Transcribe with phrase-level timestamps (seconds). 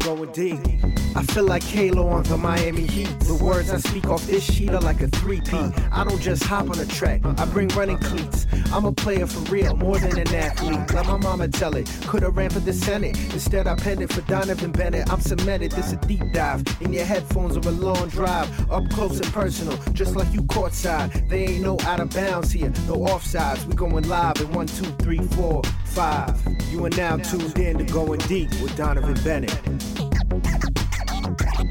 [0.00, 0.99] going deep.
[1.16, 3.08] I feel like Halo on the Miami Heat.
[3.20, 5.90] The words I speak off this sheet are like a 3P.
[5.92, 8.46] I don't just hop on a track, I bring running cleats.
[8.72, 10.78] I'm a player for real, more than an athlete.
[10.94, 11.90] Let my mama tell it.
[12.06, 13.18] Could've ran for the Senate.
[13.32, 15.12] Instead, I penned it for Donnovan Bennett.
[15.12, 16.62] I'm cemented, this a deep dive.
[16.80, 18.48] In your headphones or a long drive.
[18.70, 21.28] Up close and personal, just like you courtside.
[21.28, 23.64] They ain't no out of bounds here, no offsides.
[23.66, 26.40] We going live in one, two, three, four, five.
[26.70, 30.09] You are now tuned in to Going Deep with Donnovan Bennett.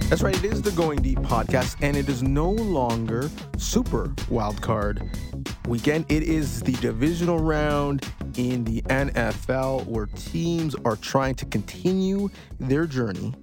[0.09, 5.07] That's right, it is the Going Deep podcast, and it is no longer Super Wildcard
[5.67, 6.05] Weekend.
[6.09, 12.27] It is the divisional round in the NFL where teams are trying to continue
[12.59, 13.35] their journey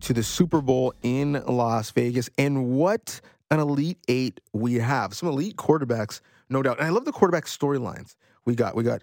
[0.00, 2.28] to the Super Bowl in Las Vegas.
[2.36, 5.14] And what an elite eight we have.
[5.14, 6.80] Some elite quarterbacks, no doubt.
[6.80, 8.76] And I love the quarterback storylines we got.
[8.76, 9.02] We got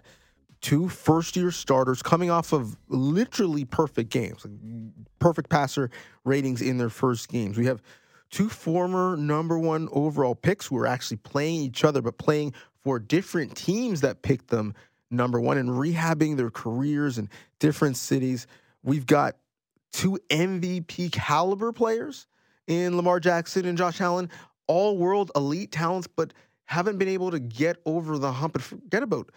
[0.60, 4.46] two first year starters coming off of literally perfect games,
[5.18, 5.90] perfect passer
[6.24, 7.56] ratings in their first games.
[7.56, 7.82] We have
[8.30, 12.98] two former number one overall picks who are actually playing each other, but playing for
[12.98, 14.74] different teams that picked them
[15.10, 17.28] number one and rehabbing their careers in
[17.58, 18.46] different cities.
[18.82, 19.36] We've got
[19.92, 22.26] two MVP caliber players
[22.66, 24.30] in Lamar Jackson and Josh Allen,
[24.66, 26.34] all world elite talents, but
[26.66, 29.30] haven't been able to get over the hump and forget about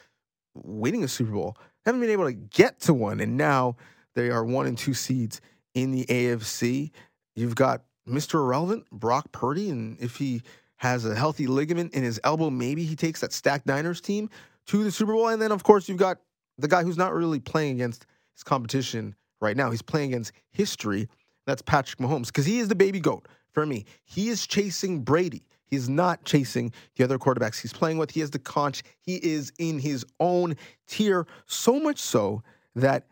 [0.53, 3.75] winning a Super Bowl, haven't been able to get to one, and now
[4.15, 5.41] they are one and two seeds
[5.73, 6.91] in the AFC.
[7.35, 8.35] You've got Mr.
[8.35, 10.41] Irrelevant, Brock Purdy, and if he
[10.77, 14.29] has a healthy ligament in his elbow, maybe he takes that stacked Niners team
[14.67, 15.27] to the Super Bowl.
[15.27, 16.17] And then, of course, you've got
[16.57, 19.69] the guy who's not really playing against his competition right now.
[19.69, 21.07] He's playing against history.
[21.45, 23.85] That's Patrick Mahomes because he is the baby goat for me.
[24.03, 25.43] He is chasing Brady.
[25.71, 28.11] He's not chasing the other quarterbacks he's playing with.
[28.11, 28.83] He has the conch.
[28.99, 32.43] He is in his own tier, so much so
[32.75, 33.07] that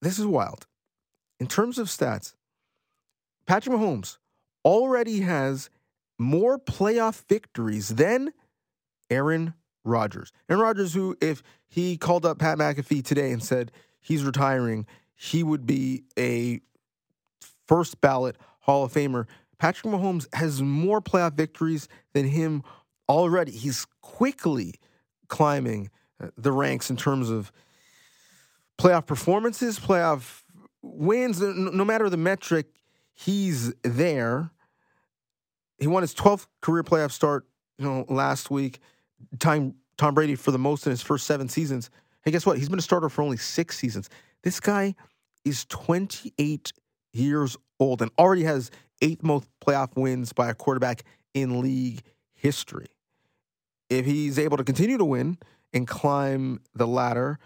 [0.00, 0.66] this is wild.
[1.40, 2.34] In terms of stats,
[3.46, 4.18] Patrick Mahomes
[4.64, 5.68] already has
[6.18, 8.32] more playoff victories than
[9.10, 9.54] Aaron
[9.84, 10.32] Rodgers.
[10.48, 15.42] Aaron Rodgers, who, if he called up Pat McAfee today and said he's retiring, he
[15.42, 16.60] would be a
[17.66, 19.26] first ballot Hall of Famer.
[19.58, 22.62] Patrick Mahomes has more playoff victories than him
[23.08, 23.52] already.
[23.52, 24.74] He's quickly
[25.28, 25.90] climbing
[26.22, 27.52] uh, the ranks in terms of
[28.78, 30.42] playoff performances, playoff
[30.82, 31.40] wins.
[31.40, 32.66] No matter the metric,
[33.12, 34.50] he's there.
[35.78, 37.46] He won his 12th career playoff start,
[37.78, 38.80] you know, last week.
[39.38, 41.90] Time Tom Brady for the most in his first seven seasons.
[42.22, 42.58] Hey, guess what?
[42.58, 44.10] He's been a starter for only six seasons.
[44.42, 44.94] This guy
[45.44, 46.72] is 28
[47.12, 48.70] years old and already has
[49.00, 52.02] eighth most playoff wins by a quarterback in league
[52.34, 52.88] history.
[53.88, 55.38] If he's able to continue to win
[55.72, 57.38] and climb the ladder,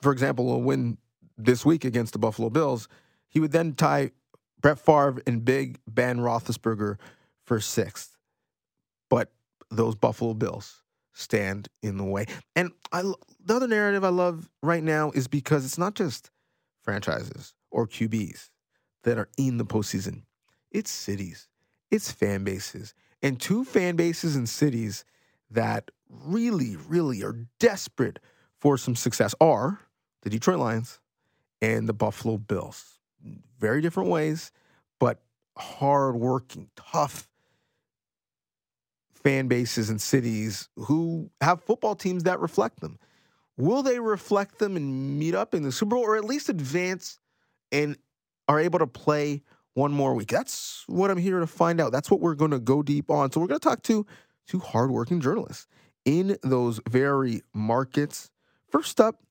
[0.00, 0.98] for example, a win
[1.36, 2.88] this week against the Buffalo Bills,
[3.28, 4.10] he would then tie
[4.60, 6.98] Brett Favre and Big Ben Roethlisberger
[7.44, 8.16] for sixth.
[9.08, 9.30] But
[9.70, 10.82] those Buffalo Bills
[11.12, 12.26] stand in the way.
[12.54, 16.30] And I, the other narrative I love right now is because it's not just
[16.82, 18.50] franchises or QBs
[19.04, 20.22] that are in the postseason.
[20.70, 21.48] It's cities,
[21.90, 25.04] it's fan bases, and two fan bases and cities
[25.50, 28.18] that really, really are desperate
[28.58, 29.80] for some success are
[30.22, 31.00] the Detroit Lions
[31.62, 32.98] and the Buffalo Bills.
[33.58, 34.52] Very different ways,
[34.98, 35.20] but
[35.56, 37.28] hardworking, tough
[39.14, 42.98] fan bases and cities who have football teams that reflect them.
[43.56, 47.18] Will they reflect them and meet up in the Super Bowl or at least advance
[47.72, 47.96] and
[48.46, 49.42] are able to play
[49.78, 50.28] one more week?
[50.28, 51.92] That's what I'm here to find out.
[51.92, 53.30] That's what we're going to go deep on.
[53.30, 54.04] So we're going to talk to
[54.46, 55.68] two hardworking journalists
[56.04, 58.30] in those very markets.
[58.70, 59.22] First up,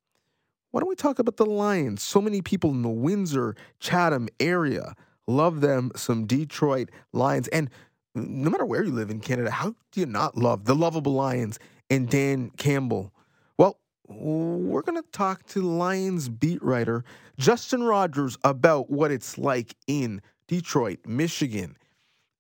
[0.72, 2.02] why don't we talk about the Lions?
[2.02, 4.96] So many people in the Windsor, Chatham area
[5.28, 7.48] love them some Detroit Lions.
[7.50, 7.70] And
[8.16, 11.60] no matter where you live in Canada, how do you not love the lovable Lions
[11.90, 13.14] and Dan Campbell?
[13.58, 17.04] Well, we're going to talk to Lions beat writer
[17.38, 21.78] Justin Rogers about what it's like in Detroit, Michigan.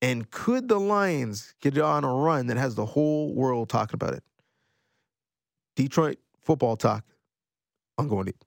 [0.02, 4.14] And could the Lions get on a run that has the whole world talking about
[4.14, 4.24] it?
[5.76, 7.04] Detroit football talk.
[7.98, 8.44] I'm going deep.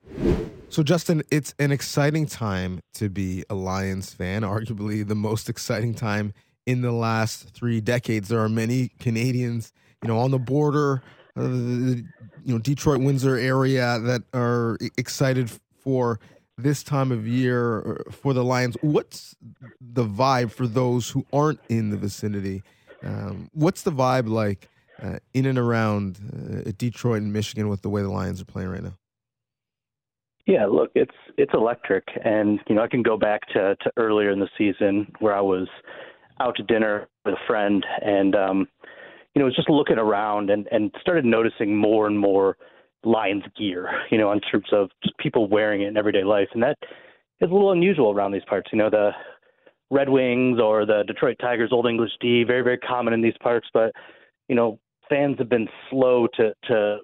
[0.68, 5.94] So, Justin, it's an exciting time to be a Lions fan, arguably the most exciting
[5.94, 6.32] time
[6.66, 8.28] in the last three decades.
[8.28, 9.72] There are many Canadians,
[10.02, 11.02] you know, on the border,
[11.36, 12.04] uh, you
[12.44, 15.50] know, Detroit, Windsor area that are excited
[15.82, 16.20] for
[16.62, 18.76] this time of year uh, for the Lions.
[18.80, 19.36] What's
[19.80, 22.62] the vibe for those who aren't in the vicinity?
[23.02, 24.68] Um, what's the vibe like
[25.02, 26.18] uh, in and around
[26.66, 28.94] uh, Detroit and Michigan with the way the Lions are playing right now?
[30.46, 34.30] Yeah, look, it's it's electric, and you know I can go back to to earlier
[34.30, 35.68] in the season where I was
[36.40, 38.68] out to dinner with a friend, and um,
[39.34, 42.56] you know was just looking around and and started noticing more and more
[43.04, 46.62] Lions gear, you know, in terms of just people wearing it in everyday life, and
[46.62, 46.76] that
[47.40, 48.70] is a little unusual around these parts.
[48.72, 49.10] You know, the
[49.90, 53.68] Red Wings or the Detroit Tigers Old English D, very very common in these parks,
[53.72, 53.92] but
[54.48, 56.98] you know fans have been slow to to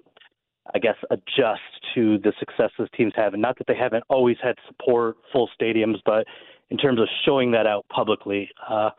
[0.73, 1.61] I guess, adjust
[1.95, 3.33] to the successes teams have.
[3.33, 6.25] And not that they haven't always had support, full stadiums, but
[6.69, 8.89] in terms of showing that out publicly, uh,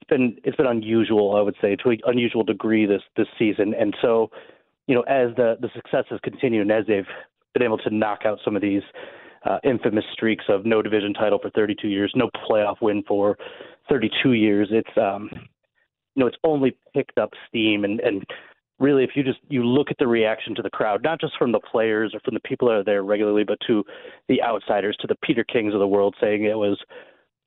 [0.00, 3.74] it's been it's been unusual, I would say, to an unusual degree this this season.
[3.78, 4.30] And so,
[4.86, 7.06] you know, as the the successes continue and as they've
[7.54, 8.82] been able to knock out some of these
[9.44, 13.36] uh, infamous streaks of no division title for 32 years, no playoff win for
[13.88, 15.30] 32 years, it's um,
[16.14, 17.84] you know, it's only picked up steam.
[17.84, 18.24] And and
[18.78, 21.52] really if you just you look at the reaction to the crowd not just from
[21.52, 23.84] the players or from the people that are there regularly but to
[24.28, 26.78] the outsiders to the peter kings of the world saying it was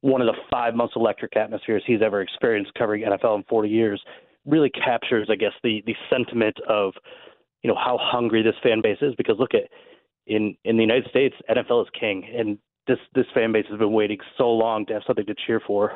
[0.02, 4.02] one of the five most electric atmospheres he's ever experienced covering nfl in 40 years
[4.46, 6.94] really captures i guess the the sentiment of
[7.64, 9.70] you know how hungry this fan base is because look at
[10.28, 12.58] in in the united states nfl is king and
[12.88, 15.94] this this fan base has been waiting so long to have something to cheer for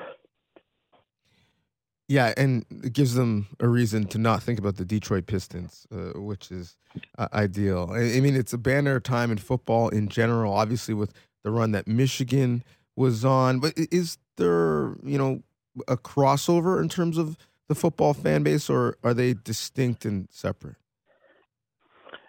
[2.10, 6.20] yeah, and it gives them a reason to not think about the Detroit Pistons, uh,
[6.20, 6.76] which is
[7.18, 7.90] uh, ideal.
[7.92, 11.14] I, I, mean, it's a banner time in football in general, obviously, with
[11.44, 12.64] the run that Michigan
[12.96, 13.60] was on.
[13.60, 15.44] But is there, you know,
[15.88, 17.38] a crossover in terms of
[17.70, 20.76] the football fan base, or are they distinct and separate?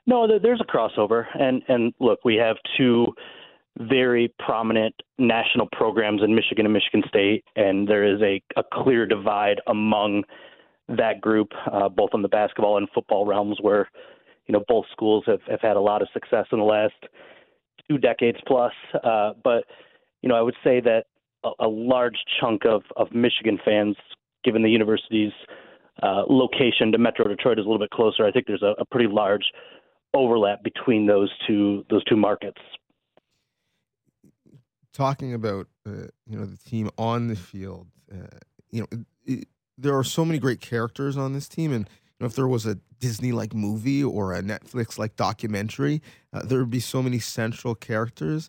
[0.07, 3.07] No, there's a crossover, and and look, we have two
[3.79, 9.07] very prominent national programs in Michigan and Michigan State, and there is a, a clear
[9.07, 10.23] divide among
[10.89, 13.91] that group, uh, both on the basketball and football realms, where
[14.47, 16.95] you know both schools have, have had a lot of success in the last
[17.89, 18.73] two decades plus.
[19.03, 19.65] Uh, but
[20.23, 21.05] you know, I would say that
[21.45, 23.97] a, a large chunk of of Michigan fans,
[24.45, 25.33] given the university's
[26.03, 28.27] uh, location to Metro Detroit is a little bit closer.
[28.27, 29.45] I think there's a, a pretty large
[30.15, 32.61] overlap between those two those two markets
[34.95, 38.39] talking about uh, you know the team on the field, uh,
[38.71, 42.17] you know it, it, there are so many great characters on this team, and you
[42.21, 46.01] know if there was a Disney like movie or a Netflix like documentary,
[46.33, 48.49] uh, there would be so many central characters,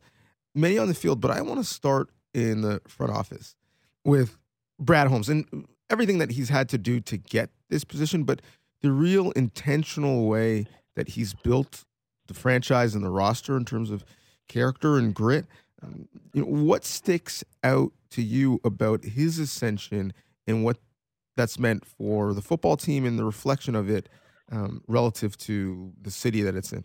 [0.53, 1.19] many on the field.
[1.19, 3.55] But I want to start in the front office
[4.05, 4.37] with
[4.79, 8.41] Brad Holmes and everything that he's had to do to get this position, but
[8.81, 11.83] the real intentional way that he's built
[12.27, 14.03] the franchise and the roster in terms of
[14.47, 15.45] character and grit.
[15.83, 20.13] Um, you know, what sticks out to you about his ascension
[20.47, 20.77] and what
[21.35, 24.09] that's meant for the football team and the reflection of it
[24.51, 26.83] um, relative to the city that it's in?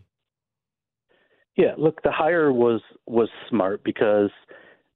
[1.56, 4.30] Yeah, look, the hire was was smart because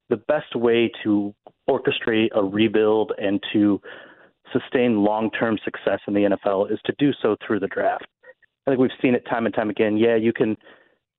[0.09, 1.35] the best way to
[1.69, 3.81] orchestrate a rebuild and to
[4.53, 8.07] sustain long-term success in the NFL is to do so through the draft.
[8.67, 9.97] I think we've seen it time and time again.
[9.97, 10.57] Yeah, you can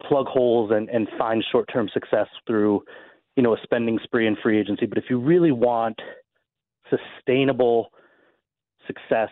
[0.08, 2.82] plug holes and, and find short term success through,
[3.36, 4.86] you know, a spending spree in free agency.
[4.86, 6.00] But if you really want
[6.90, 7.90] sustainable
[8.88, 9.30] success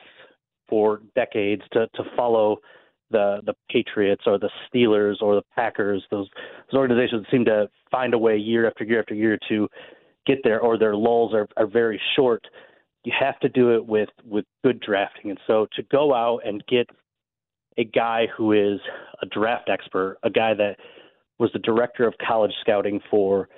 [0.69, 2.57] for decades to, to follow
[3.12, 6.27] the the Patriots or the Steelers or the Packers, those
[6.71, 9.67] those organizations seem to find a way year after year after year to
[10.25, 12.46] get there or their lulls are, are very short.
[13.03, 15.29] You have to do it with with good drafting.
[15.29, 16.89] And so to go out and get
[17.77, 18.80] a guy who is
[19.22, 20.77] a draft expert, a guy that
[21.39, 23.50] was the director of college scouting for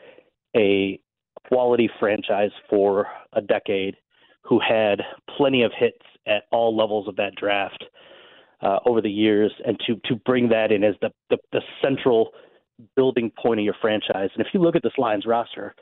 [0.55, 0.99] a
[1.47, 3.95] quality franchise for a decade,
[4.43, 5.01] who had
[5.37, 7.83] plenty of hits at all levels of that draft
[8.61, 12.31] uh, over the years, and to to bring that in as the, the the central
[12.95, 14.29] building point of your franchise.
[14.35, 15.73] And if you look at this Lions roster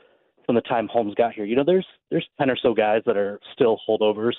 [0.46, 3.16] from the time Holmes got here, you know there's there's ten or so guys that
[3.16, 4.34] are still holdovers.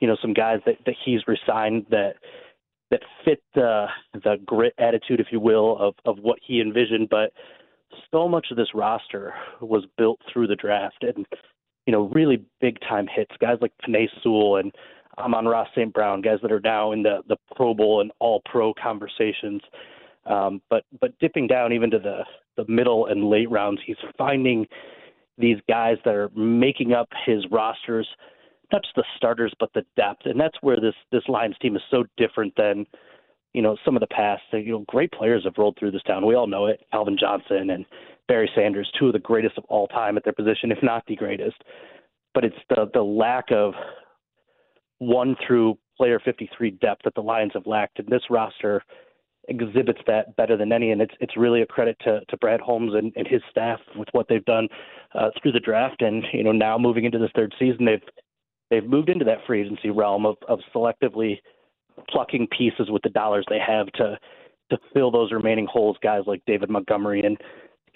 [0.00, 2.14] You know, some guys that that he's resigned that
[2.90, 7.08] that fit the the grit attitude, if you will, of of what he envisioned.
[7.08, 7.32] But
[8.10, 11.26] so much of this roster was built through the draft, and
[11.86, 13.32] you know, really big time hits.
[13.40, 14.72] Guys like Penei Sewell and
[15.16, 15.92] Amon-Ra St.
[15.92, 19.62] Brown, guys that are now in the the Pro Bowl and All Pro conversations.
[20.26, 22.24] Um, but but dipping down even to the
[22.56, 24.66] the middle and late rounds, he's finding
[25.38, 28.08] these guys that are making up his rosters
[28.72, 31.82] not just the starters but the depth, and that's where this this Lions team is
[31.90, 32.86] so different than
[33.52, 34.42] you know some of the past.
[34.52, 36.26] You know, great players have rolled through this town.
[36.26, 36.80] We all know it.
[36.92, 37.84] Calvin Johnson and
[38.26, 41.16] Barry Sanders, two of the greatest of all time at their position, if not the
[41.16, 41.56] greatest.
[42.34, 43.74] But it's the the lack of
[44.98, 48.82] one through player 53 depth that the Lions have lacked, and this roster
[49.48, 52.92] exhibits that better than any, and it's it's really a credit to, to Brad Holmes
[52.94, 54.68] and, and his staff with what they've done
[55.14, 58.02] uh, through the draft, and you know now moving into this third season, they've
[58.70, 61.38] they've moved into that free agency realm of, of selectively
[62.08, 64.18] plucking pieces with the dollars they have to
[64.70, 67.38] to fill those remaining holes, guys like David Montgomery and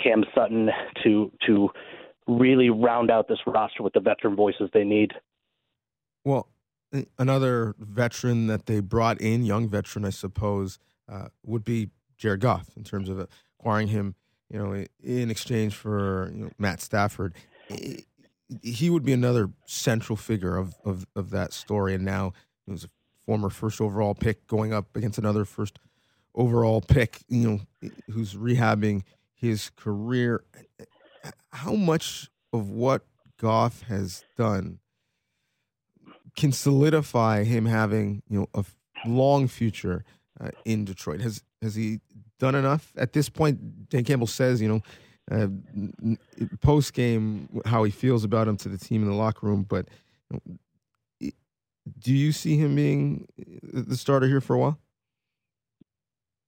[0.02, 0.70] Cam Sutton
[1.04, 1.68] to to
[2.26, 5.12] really round out this roster with the veteran voices they need.
[6.24, 6.48] Well,
[7.18, 10.78] another veteran that they brought in, young veteran, I suppose,
[11.10, 13.26] uh, would be Jared Goff in terms of
[13.58, 14.14] acquiring him,
[14.48, 17.34] you know, in exchange for you know, Matt Stafford.
[18.62, 21.94] He would be another central figure of, of, of that story.
[21.94, 22.32] And now
[22.66, 22.90] he was a
[23.26, 25.78] former first overall pick going up against another first
[26.34, 29.02] overall pick, you know, who's rehabbing
[29.34, 30.44] his career.
[31.52, 33.04] How much of what
[33.38, 34.78] Goff has done
[36.36, 38.64] can solidify him having, you know, a
[39.06, 40.04] long future
[40.40, 41.20] uh, in Detroit?
[41.20, 42.00] Has has he
[42.38, 43.88] done enough at this point?
[43.88, 44.80] Dan Campbell says, you know,
[45.30, 45.46] uh,
[46.60, 49.88] post game how he feels about him to the team in the locker room, but
[51.98, 53.28] do you see him being
[53.62, 54.78] the starter here for a while?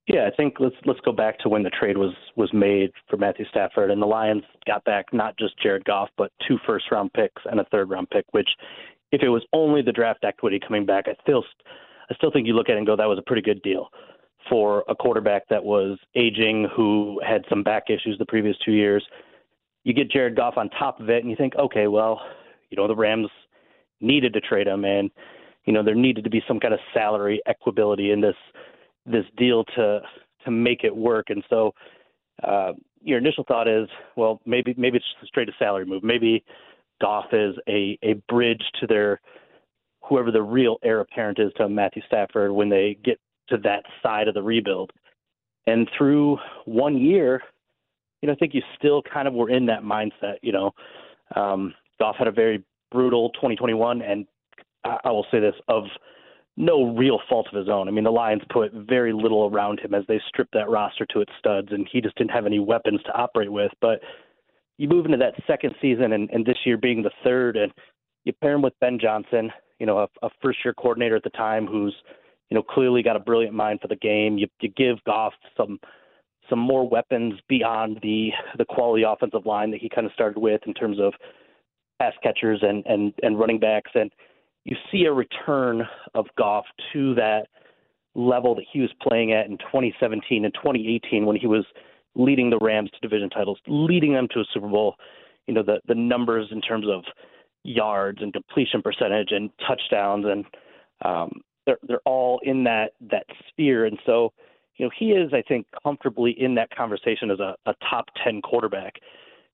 [0.07, 3.17] Yeah, I think let's let's go back to when the trade was was made for
[3.17, 7.13] Matthew Stafford, and the Lions got back not just Jared Goff, but two first round
[7.15, 8.27] picks and a third round pick.
[8.33, 8.49] Which,
[9.13, 11.43] if it was only the draft equity coming back, I still
[12.11, 13.89] I still think you look at it and go that was a pretty good deal
[14.49, 19.05] for a quarterback that was aging, who had some back issues the previous two years.
[19.85, 22.21] You get Jared Goff on top of it, and you think, okay, well,
[22.71, 23.29] you know the Rams
[24.01, 25.11] needed to trade him, and
[25.65, 28.37] you know there needed to be some kind of salary equability in this
[29.07, 30.01] this deal to
[30.45, 31.31] to make it work.
[31.31, 31.73] And so
[32.43, 32.73] uh,
[33.03, 36.03] your initial thought is, well, maybe maybe it's just a straight a salary move.
[36.03, 36.45] Maybe
[37.01, 39.21] Goff is a a bridge to their
[40.03, 44.29] whoever the real heir apparent is to Matthew Stafford when they get to that side
[44.29, 44.91] of the rebuild.
[45.67, 47.43] And through one year,
[48.21, 50.37] you know, I think you still kind of were in that mindset.
[50.43, 50.71] You know,
[51.37, 54.27] um, Goff had a very brutal 2021, and
[54.85, 55.85] I, I will say this of
[56.57, 57.89] no real fault of his own.
[57.89, 61.21] I mean, the Lions put very little around him as they stripped that roster to
[61.21, 63.73] its studs, and he just didn't have any weapons to operate with.
[63.81, 64.01] But
[64.79, 67.73] you move into that second season, and, and this year being the third, and
[68.25, 71.67] you pair him with Ben Johnson, you know, a, a first-year coordinator at the time
[71.67, 71.95] who's,
[72.51, 74.39] you know, clearly got a brilliant mind for the game.
[74.39, 75.79] You, you give Goff some
[76.51, 80.61] some more weapons beyond the the quality offensive line that he kind of started with
[80.67, 81.15] in terms of
[81.99, 84.11] pass catchers and and and running backs and
[84.65, 85.83] you see a return
[86.15, 87.49] of Goff to that
[88.15, 91.65] level that he was playing at in 2017 and 2018 when he was
[92.15, 94.95] leading the Rams to division titles, leading them to a Super Bowl.
[95.47, 97.05] You know, the the numbers in terms of
[97.65, 100.45] yards and completion percentage and touchdowns and
[101.05, 103.87] um, they're they're all in that that sphere.
[103.87, 104.33] And so,
[104.77, 108.41] you know, he is I think comfortably in that conversation as a, a top ten
[108.43, 108.95] quarterback.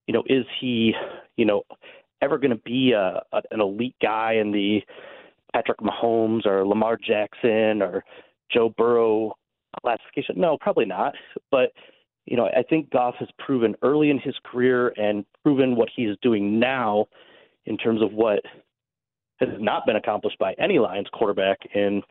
[0.07, 0.93] You know, is he,
[1.37, 1.63] you know,
[2.21, 4.81] ever going to be a, a, an elite guy in the
[5.53, 8.05] Patrick Mahomes or Lamar Jackson or
[8.53, 9.35] Joe Burrow
[9.83, 10.35] classification?
[10.39, 11.15] No, probably not.
[11.51, 11.73] But
[12.27, 16.17] you know, I think Goff has proven early in his career and proven what he's
[16.23, 17.07] doing now
[17.67, 18.41] in terms of what
[19.41, 22.03] has not been accomplished by any Lions quarterback in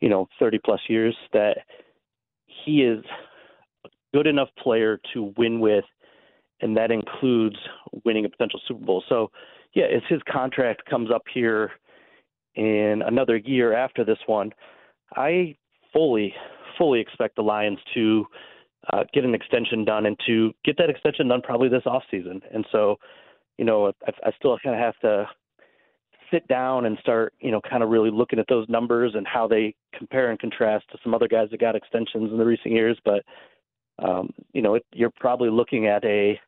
[0.00, 1.58] you know 30 plus years that
[2.46, 3.04] he is
[3.84, 5.84] a good enough player to win with
[6.60, 7.56] and that includes
[8.04, 9.02] winning a potential Super Bowl.
[9.08, 9.30] So,
[9.74, 11.72] yeah, as his contract comes up here
[12.54, 14.52] in another year after this one,
[15.14, 15.56] I
[15.92, 16.34] fully,
[16.78, 18.24] fully expect the Lions to
[18.92, 22.40] uh, get an extension done and to get that extension done probably this off season.
[22.52, 22.96] And so,
[23.58, 25.28] you know, I, I still kind of have to
[26.30, 29.46] sit down and start, you know, kind of really looking at those numbers and how
[29.46, 32.98] they compare and contrast to some other guys that got extensions in the recent years.
[33.04, 33.24] But
[33.98, 36.38] um, you know, it, you're probably looking at a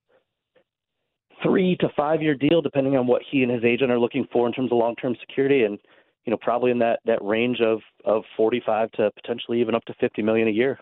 [1.42, 4.46] three to five year deal, depending on what he and his agent are looking for
[4.46, 5.78] in terms of long term security, and
[6.24, 9.94] you know, probably in that that range of of 45 to potentially even up to
[10.00, 10.78] 50 million a year.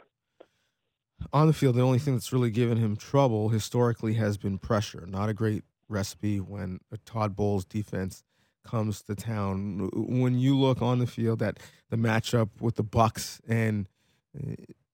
[1.33, 5.07] On the field, the only thing that's really given him trouble historically has been pressure.
[5.07, 8.23] Not a great recipe when a Todd Bowles defense
[8.67, 9.91] comes to town.
[9.93, 11.59] When you look on the field at
[11.91, 13.87] the matchup with the Bucks and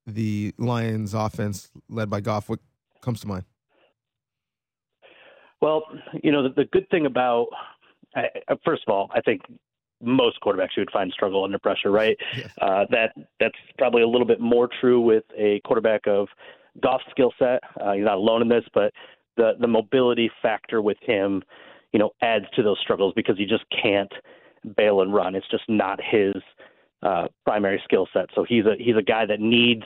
[0.06, 2.60] the Lions offense led by Goff, what
[3.00, 3.44] comes to mind?
[5.60, 5.84] Well,
[6.22, 7.46] you know, the, the good thing about,
[8.16, 8.26] I,
[8.64, 9.42] first of all, I think
[10.00, 12.16] most quarterbacks you would find struggle under pressure, right?
[12.36, 12.50] Yes.
[12.60, 16.26] Uh, that that's probably a little bit more true with a quarterback of
[16.82, 17.60] Goff's skill set.
[17.80, 18.92] Uh, he's not alone in this, but
[19.36, 21.42] the the mobility factor with him,
[21.92, 24.12] you know, adds to those struggles because he just can't
[24.76, 25.34] bail and run.
[25.34, 26.34] It's just not his
[27.02, 28.26] uh, primary skill set.
[28.34, 29.84] So he's a he's a guy that needs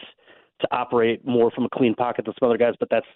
[0.61, 3.07] to operate more from a clean pocket than some other guys, but that's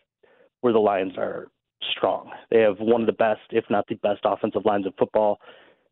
[0.60, 1.48] where the Lions are
[1.96, 2.30] strong.
[2.50, 5.38] They have one of the best, if not the best, offensive lines in football.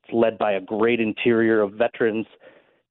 [0.05, 2.27] It's led by a great interior of veterans,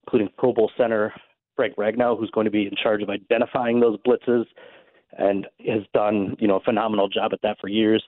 [0.03, 1.13] including Pro Bowl center
[1.55, 4.45] Frank Ragnow, who's going to be in charge of identifying those blitzes
[5.17, 8.03] and has done, you know, a phenomenal job at that for years.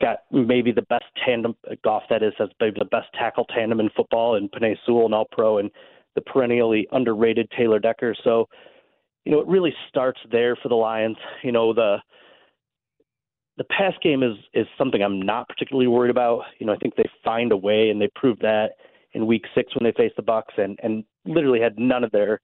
[0.00, 3.80] Got maybe the best tandem uh, Goff that is has maybe the best tackle tandem
[3.80, 5.70] in football and Penei Sewell and All Pro and
[6.14, 8.14] the perennially underrated Taylor Decker.
[8.24, 8.48] So,
[9.24, 11.16] you know, it really starts there for the Lions.
[11.42, 11.98] You know, the
[13.56, 16.42] the pass game is is something I'm not particularly worried about.
[16.58, 18.72] You know, I think they find a way and they proved that
[19.12, 22.40] in week six when they faced the Bucks and and literally had none of their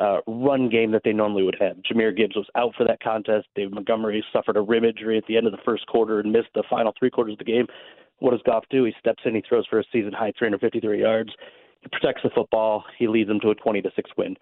[0.00, 1.76] uh, run game that they normally would have.
[1.78, 3.46] Jahmyr Gibbs was out for that contest.
[3.54, 6.48] David Montgomery suffered a rib injury at the end of the first quarter and missed
[6.54, 7.66] the final three quarters of the game.
[8.18, 8.84] What does Goff do?
[8.84, 11.30] He steps in, he throws for a season high 353 yards.
[11.80, 12.84] He protects the football.
[12.98, 14.36] He leads them to a 20 to six win.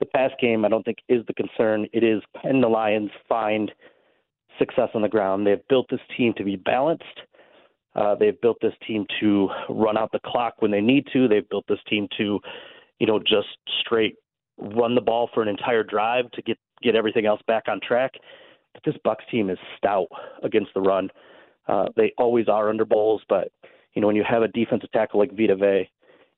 [0.00, 1.86] The pass game, I don't think, is the concern.
[1.92, 3.72] It is can the Lions find
[4.58, 5.46] success on the ground?
[5.46, 7.04] They've built this team to be balanced.
[7.96, 11.28] Uh, they've built this team to run out the clock when they need to.
[11.28, 12.40] They've built this team to,
[12.98, 13.48] you know, just
[13.80, 14.16] straight
[14.58, 18.12] run the ball for an entire drive to get get everything else back on track.
[18.74, 20.08] But this Bucks team is stout
[20.42, 21.10] against the run.
[21.66, 23.50] Uh, they always are under Bowles, but
[23.94, 25.88] you know when you have a defensive tackle like Vita Vea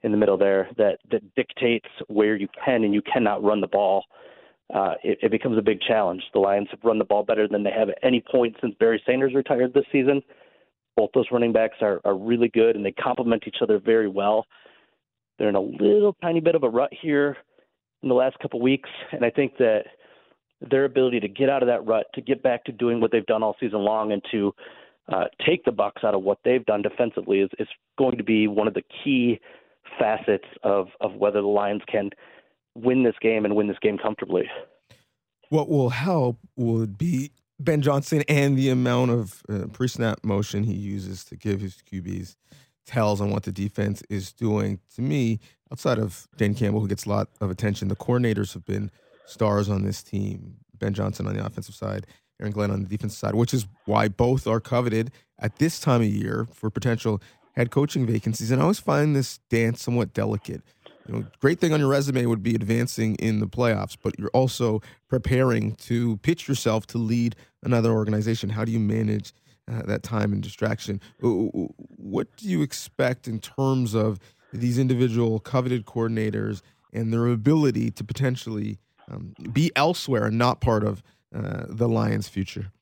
[0.02, 3.66] in the middle there that that dictates where you can and you cannot run the
[3.66, 4.04] ball,
[4.74, 6.22] uh, it, it becomes a big challenge.
[6.32, 9.02] The Lions have run the ball better than they have at any point since Barry
[9.06, 10.22] Sanders retired this season.
[10.96, 14.46] Both those running backs are, are really good and they complement each other very well.
[15.38, 17.36] They're in a little tiny bit of a rut here
[18.06, 19.82] in the last couple of weeks, and I think that
[20.60, 23.26] their ability to get out of that rut, to get back to doing what they've
[23.26, 24.54] done all season long, and to
[25.12, 27.66] uh, take the Bucks out of what they've done defensively is, is
[27.98, 29.40] going to be one of the key
[29.98, 32.10] facets of of whether the Lions can
[32.76, 34.44] win this game and win this game comfortably.
[35.48, 40.74] What will help would be Ben Johnson and the amount of uh, pre-snap motion he
[40.74, 42.36] uses to give his QBs
[42.84, 44.78] tells on what the defense is doing.
[44.94, 48.64] To me, outside of Dan Campbell, who gets a lot of attention, the coordinators have
[48.64, 48.90] been
[49.26, 50.56] stars on this team.
[50.78, 52.06] Ben Johnson on the offensive side,
[52.40, 56.02] Aaron Glenn on the defensive side, which is why both are coveted at this time
[56.02, 57.20] of year for potential
[57.52, 58.50] head coaching vacancies.
[58.50, 60.62] And I always find this dance somewhat delicate.
[61.06, 64.30] You know, great thing on your resume would be advancing in the playoffs, but you're
[64.30, 68.50] also preparing to pitch yourself to lead another organization.
[68.50, 69.32] How do you manage
[69.70, 71.00] uh, that time and distraction?
[71.20, 74.18] What do you expect in terms of
[74.52, 78.78] these individual coveted coordinators and their ability to potentially
[79.10, 81.02] um, be elsewhere and not part of
[81.34, 82.72] uh, the Lions' future?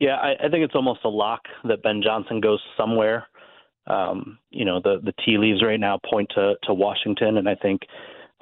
[0.00, 3.26] Yeah, I, I think it's almost a lock that Ben Johnson goes somewhere.
[3.86, 7.54] Um, you know, the the tea leaves right now point to to Washington, and I
[7.54, 7.82] think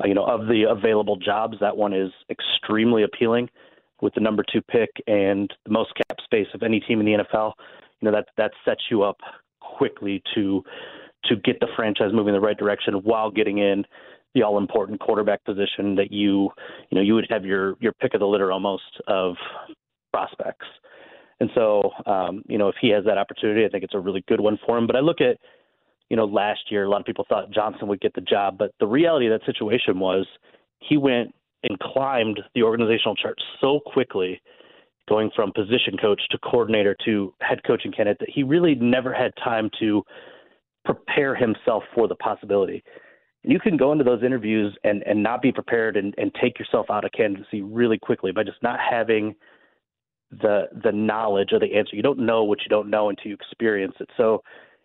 [0.02, 3.48] uh, you know of the available jobs, that one is extremely appealing
[4.00, 7.24] with the number two pick and the most cap space of any team in the
[7.24, 7.52] NFL.
[8.00, 9.18] You know that that sets you up
[9.60, 10.62] quickly to
[11.24, 13.84] to get the franchise moving in the right direction while getting in
[14.34, 16.50] the all important quarterback position that you
[16.90, 19.36] you know you would have your your pick of the litter almost of
[20.12, 20.66] prospects.
[21.40, 24.22] And so, um, you know, if he has that opportunity, I think it's a really
[24.28, 24.86] good one for him.
[24.86, 25.38] But I look at,
[26.08, 28.70] you know, last year, a lot of people thought Johnson would get the job, but
[28.78, 30.24] the reality of that situation was
[30.78, 34.40] he went and climbed the organizational chart so quickly,
[35.08, 39.32] going from position coach to coordinator to head coaching candidate, that he really never had
[39.42, 40.04] time to
[40.84, 42.82] prepare himself for the possibility.
[43.42, 46.86] You can go into those interviews and, and not be prepared and, and take yourself
[46.90, 49.34] out of candidacy really quickly by just not having–
[50.40, 51.94] the the knowledge or the answer.
[51.94, 54.08] You don't know what you don't know until you experience it.
[54.16, 54.42] So,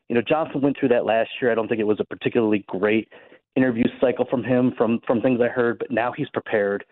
[0.09, 1.51] you know, Johnson went through that last year.
[1.51, 3.07] I don't think it was a particularly great
[3.55, 6.83] interview cycle from him from from things I heard, but now he's prepared.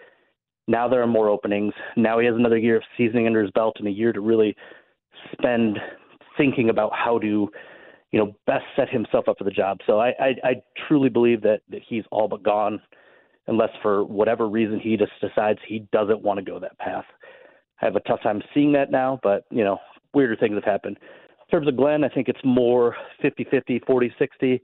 [0.67, 1.73] Now there are more openings.
[1.95, 4.55] Now he has another year of seasoning under his belt and a year to really
[5.33, 5.77] spend
[6.37, 7.49] thinking about how to,
[8.15, 9.79] you know, best set himself up for the job.
[9.85, 10.53] So I I, I
[10.87, 12.81] truly believe that that he's all but gone,
[13.47, 17.03] unless for whatever reason he just decides he doesn't want to go that path.
[17.81, 19.79] I have a tough time seeing that now, but you know,
[20.13, 20.97] weirder things have happened.
[20.97, 24.61] In terms of Glenn, I think it's more 50-50, 40-60.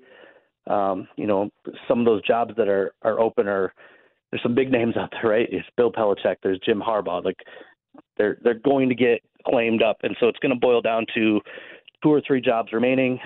[0.73, 1.49] Um, you know,
[1.89, 3.73] some of those jobs that are are open are
[4.31, 5.49] there's some big names out there, right?
[5.51, 7.25] It's Bill Belichick, there's Jim Harbaugh.
[7.25, 7.39] Like
[8.17, 11.41] they're they're going to get claimed up, and so it's going to boil down to
[12.01, 13.19] two or three jobs remaining.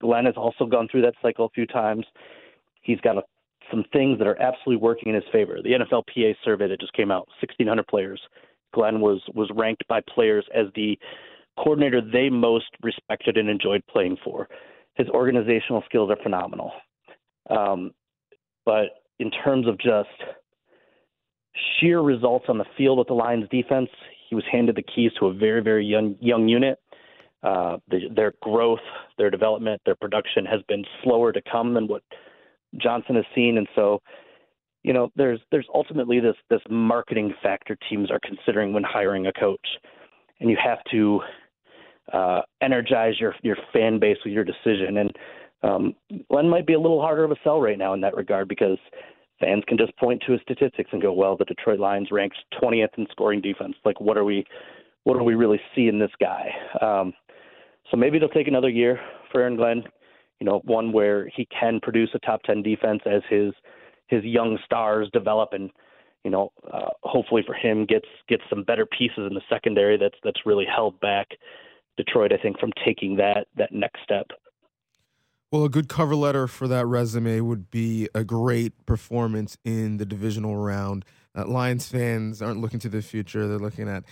[0.00, 2.04] Glenn has also gone through that cycle a few times.
[2.82, 3.22] He's got a,
[3.70, 5.58] some things that are absolutely working in his favor.
[5.62, 8.20] The NFLPA survey that just came out, 1,600 players
[8.74, 10.98] Glenn was was ranked by players as the
[11.56, 14.48] coordinator they most respected and enjoyed playing for.
[14.94, 16.72] His organizational skills are phenomenal.
[17.50, 17.92] Um,
[18.64, 20.08] but in terms of just
[21.80, 23.88] sheer results on the field with the Lions defense,
[24.28, 26.78] he was handed the keys to a very, very young young unit.
[27.42, 28.80] Uh, the, their growth,
[29.16, 32.02] their development, their production has been slower to come than what
[32.76, 34.00] Johnson has seen, and so
[34.82, 39.32] you know there's there's ultimately this this marketing factor teams are considering when hiring a
[39.32, 39.66] coach,
[40.40, 41.20] and you have to
[42.12, 44.98] uh, energize your your fan base with your decision.
[44.98, 45.12] And
[45.62, 45.94] um,
[46.30, 48.78] Glenn might be a little harder of a sell right now in that regard because
[49.40, 52.96] fans can just point to his statistics and go, well, the Detroit Lions ranks 20th
[52.96, 53.74] in scoring defense.
[53.84, 54.44] Like, what are we,
[55.04, 56.50] what do we really see in this guy?
[56.80, 57.12] Um,
[57.90, 59.84] so maybe it'll take another year for Aaron Glenn.
[60.40, 63.52] You know, one where he can produce a top 10 defense as his
[64.06, 65.70] his young stars develop and
[66.24, 70.16] you know, uh, hopefully for him gets gets some better pieces in the secondary that's
[70.22, 71.28] that's really held back
[71.98, 74.26] Detroit, I think, from taking that that next step.
[75.50, 80.06] Well, a good cover letter for that resume would be a great performance in the
[80.06, 81.04] divisional round.
[81.36, 84.04] Uh, Lions fans aren't looking to the future; they're looking at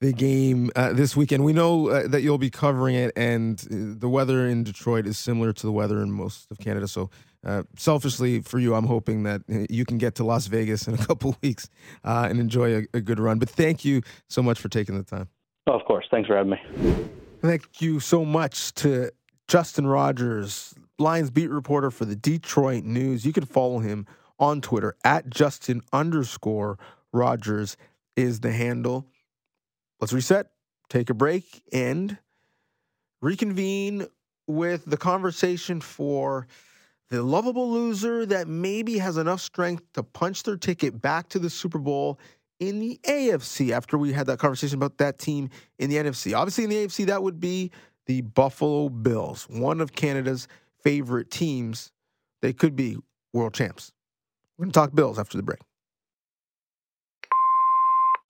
[0.00, 1.44] the game uh, this weekend.
[1.44, 5.18] We know uh, that you'll be covering it, and uh, the weather in Detroit is
[5.18, 6.88] similar to the weather in most of Canada.
[6.88, 7.10] So,
[7.44, 10.94] uh, selfishly for you, I'm hoping that uh, you can get to Las Vegas in
[10.94, 11.68] a couple weeks
[12.02, 13.38] and enjoy a, a good run.
[13.38, 15.28] But thank you so much for taking the time.
[15.66, 17.08] Oh, of course, thanks for having me.
[17.40, 19.10] Thank you so much to
[19.48, 23.26] Justin Rogers, Lions beat reporter for the Detroit News.
[23.26, 24.06] You can follow him
[24.44, 26.78] on Twitter at Justin underscore
[27.12, 27.78] Rogers
[28.14, 29.06] is the handle.
[30.00, 30.48] Let's reset,
[30.90, 32.18] take a break, and
[33.22, 34.06] reconvene
[34.46, 36.46] with the conversation for
[37.08, 41.48] the lovable loser that maybe has enough strength to punch their ticket back to the
[41.48, 42.18] Super Bowl
[42.60, 46.36] in the AFC after we had that conversation about that team in the NFC.
[46.36, 47.70] Obviously, in the AFC, that would be
[48.04, 50.48] the Buffalo Bills, one of Canada's
[50.82, 51.92] favorite teams.
[52.42, 52.98] They could be
[53.32, 53.92] world champs.
[54.56, 55.58] We're going to talk Bills after the break.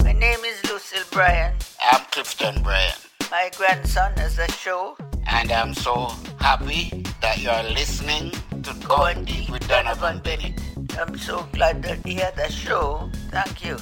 [0.03, 1.53] My name is Lucille Bryan.
[1.83, 2.95] I'm Clifton Bryan.
[3.31, 4.97] My grandson has a show.
[5.27, 8.33] And I'm so happy that you're listening
[8.63, 10.59] to Going Deep with Donnovan Bennett.
[10.99, 13.11] I'm so glad that he had a show.
[13.31, 13.77] Thank you.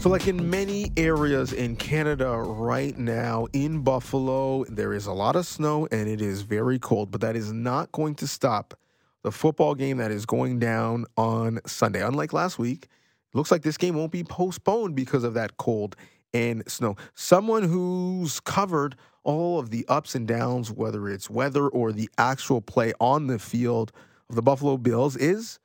[0.00, 5.36] So, like in many areas in Canada right now, in Buffalo, there is a lot
[5.36, 8.74] of snow and it is very cold, but that is not going to stop
[9.22, 12.02] the football game that is going down on Sunday.
[12.02, 12.88] Unlike last week,
[13.34, 15.96] looks like this game won't be postponed because of that cold
[16.34, 16.96] and snow.
[17.14, 22.60] Someone who's covered all of the ups and downs, whether it's weather or the actual
[22.60, 23.92] play on the field
[24.28, 25.58] of the Buffalo Bills, is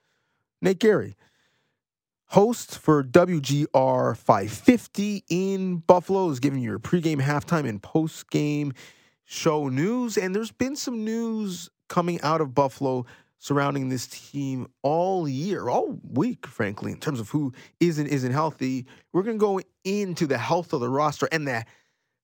[0.62, 1.16] Nate Geary
[2.28, 8.74] host for WGR 550 in Buffalo, is giving you your pregame, halftime, and postgame
[9.24, 10.18] show news.
[10.18, 13.06] And there's been some news coming out of Buffalo
[13.40, 18.32] surrounding this team all year, all week, frankly, in terms of who is and isn't
[18.32, 18.86] healthy.
[19.14, 21.66] We're going to go into the health of the roster and the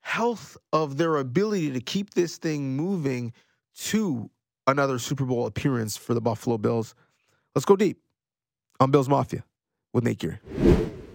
[0.02, 3.32] health of their ability to keep this thing moving
[3.76, 4.30] to
[4.68, 6.96] another Super Bowl appearance for the Buffalo Bills.
[7.56, 8.00] Let's go deep
[8.80, 9.44] on Bills Mafia
[9.94, 10.40] with Nate Geary.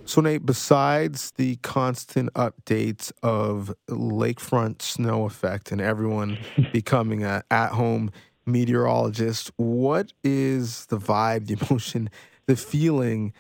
[0.05, 6.39] So, Nate, besides the constant updates of lakefront snow effect and everyone
[6.73, 8.11] becoming an at home
[8.49, 12.11] meteorologist, what is the vibe, the emotion,
[12.47, 13.33] the feeling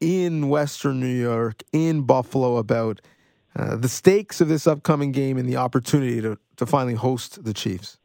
[0.00, 3.00] in Western New York, in Buffalo about
[3.56, 7.54] uh, the stakes of this upcoming game and the opportunity to, to finally host the
[7.54, 7.98] Chiefs?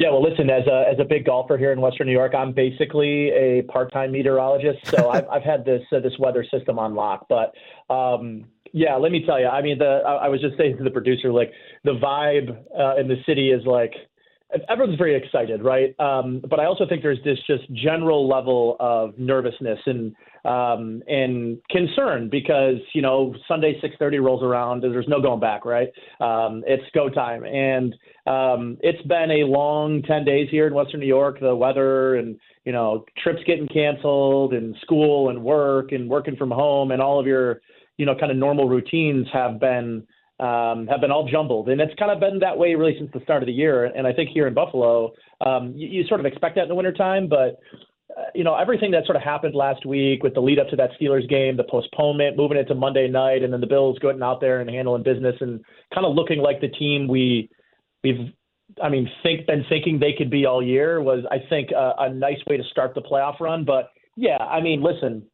[0.00, 2.54] Yeah, well, listen, as a as a big golfer here in Western New York, I'm
[2.54, 7.26] basically a part-time meteorologist, so I've I've had this uh, this weather system on lock.
[7.28, 7.52] But
[7.92, 10.84] um, yeah, let me tell you, I mean, the I, I was just saying to
[10.84, 11.52] the producer, like
[11.84, 12.48] the vibe
[12.78, 13.92] uh, in the city is like
[14.68, 15.98] everyone's very excited, right?
[15.98, 21.58] Um, but I also think there's this just general level of nervousness and um, and
[21.68, 25.88] concern because you know Sunday 6:30 rolls around, there's no going back, right?
[26.20, 27.94] Um, it's go time, and
[28.26, 31.40] um, it's been a long 10 days here in Western New York.
[31.40, 36.50] The weather and you know trips getting canceled, and school and work and working from
[36.50, 37.60] home, and all of your
[37.98, 40.06] you know kind of normal routines have been
[40.40, 41.68] um, have been all jumbled.
[41.68, 43.84] And it's kind of been that way really since the start of the year.
[43.84, 46.74] And I think here in Buffalo, um, you, you, sort of expect that in the
[46.74, 47.60] wintertime, but
[48.16, 50.76] uh, you know, everything that sort of happened last week with the lead up to
[50.76, 54.22] that Steelers game, the postponement, moving it to Monday night, and then the Bills going
[54.22, 55.62] out there and handling business and
[55.94, 57.48] kind of looking like the team we
[58.02, 58.32] we've
[58.82, 62.12] I mean think been thinking they could be all year was I think a, a
[62.12, 63.64] nice way to start the playoff run.
[63.64, 65.26] But yeah, I mean, listen,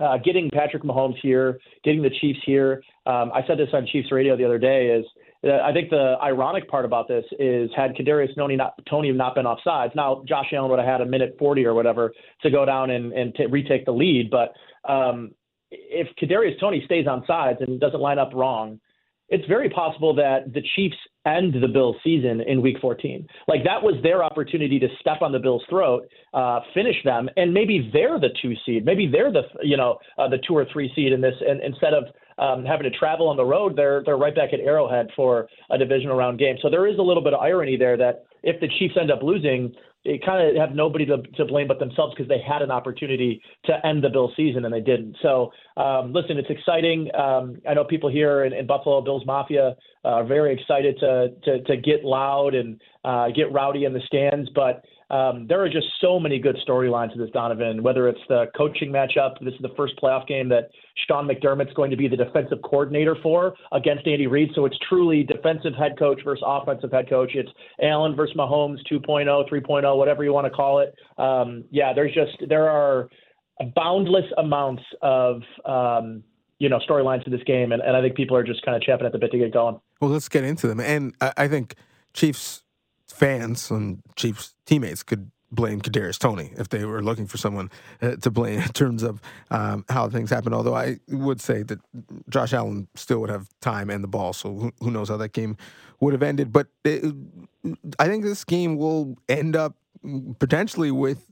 [0.00, 2.82] uh, getting Patrick Mahomes here, getting the Chiefs here.
[3.06, 4.88] Um, I said this on Chiefs radio the other day.
[4.88, 5.04] Is
[5.44, 9.44] I think the ironic part about this is had Kadarius Toney not, Toney not been
[9.44, 12.90] offsides, now Josh Allen would have had a minute 40 or whatever to go down
[12.90, 14.30] and, and t- retake the lead.
[14.30, 14.54] But
[14.90, 15.32] um,
[15.70, 18.80] if Kadarius Toney stays on sides and doesn't line up wrong,
[19.28, 23.26] it's very possible that the Chiefs end the Bills season in Week 14.
[23.48, 27.52] Like that was their opportunity to step on the Bills' throat, uh, finish them, and
[27.52, 30.92] maybe they're the two seed, maybe they're the you know uh, the two or three
[30.94, 32.04] seed in this, and instead of
[32.36, 35.78] um, having to travel on the road, they're they're right back at Arrowhead for a
[35.78, 36.56] divisional round game.
[36.60, 39.22] So there is a little bit of irony there that if the Chiefs end up
[39.22, 39.72] losing,
[40.04, 43.40] they kind of have nobody to, to blame but themselves because they had an opportunity
[43.64, 45.16] to end the Bill season and they didn't.
[45.22, 47.10] So um, listen, it's exciting.
[47.14, 51.62] Um, I know people here in, in Buffalo Bills Mafia are very excited to to,
[51.62, 55.86] to get loud and uh, get rowdy in the stands, but um, there are just
[56.00, 57.80] so many good storylines to this, Donnovan.
[57.82, 60.70] Whether it's the coaching matchup, this is the first playoff game that
[61.06, 64.50] Sean McDermott's going to be the defensive coordinator for against Andy Reid.
[64.54, 67.32] So it's truly defensive head coach versus offensive head coach.
[67.34, 67.50] It's
[67.82, 70.94] Allen versus Mahomes 2.0, 3.0, whatever you want to call it.
[71.18, 73.08] Um, yeah, there's just there are
[73.74, 76.22] boundless amounts of um,
[76.58, 78.82] you know storylines to this game, and, and I think people are just kind of
[78.82, 79.78] champing at the bit to get going.
[80.00, 81.74] Well, let's get into them, and I, I think
[82.14, 82.63] Chiefs
[83.14, 87.70] fans and Chiefs teammates could blame Kadarius Toney if they were looking for someone
[88.02, 90.52] uh, to blame in terms of um, how things happen.
[90.52, 91.78] Although I would say that
[92.28, 95.32] Josh Allen still would have time and the ball, so who, who knows how that
[95.32, 95.56] game
[96.00, 96.52] would have ended.
[96.52, 97.14] But it,
[97.98, 99.76] I think this game will end up
[100.38, 101.26] potentially with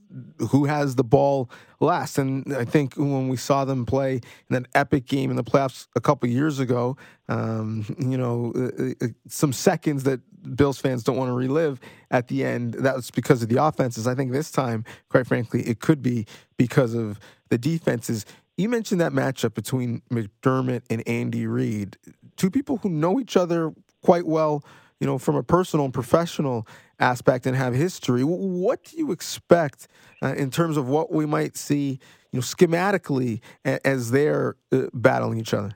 [0.49, 1.49] who has the ball
[1.79, 2.17] last.
[2.17, 5.87] And I think when we saw them play in that epic game in the playoffs
[5.95, 6.97] a couple years ago,
[7.29, 10.21] um, you know, uh, uh, some seconds that
[10.55, 11.79] Bills fans don't want to relive
[12.11, 14.07] at the end, that's because of the offenses.
[14.07, 16.25] I think this time, quite frankly, it could be
[16.57, 18.25] because of the defenses.
[18.57, 21.97] You mentioned that matchup between McDermott and Andy Reid,
[22.37, 24.63] two people who know each other quite well
[25.03, 26.65] you know, from a personal and professional
[26.99, 28.23] aspect and have history.
[28.23, 29.87] What do you expect
[30.21, 31.99] uh, in terms of what we might see,
[32.31, 35.75] you know, schematically as they're uh, battling each other?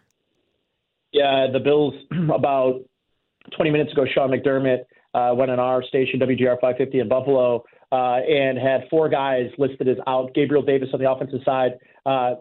[1.11, 1.93] Yeah, the Bills
[2.33, 2.81] about
[3.55, 4.81] 20 minutes ago, Sean McDermott
[5.13, 9.87] uh, went on our station, WGR 550 in Buffalo, uh, and had four guys listed
[9.87, 10.33] as out.
[10.33, 11.71] Gabriel Davis on the offensive side,
[12.07, 12.35] uh,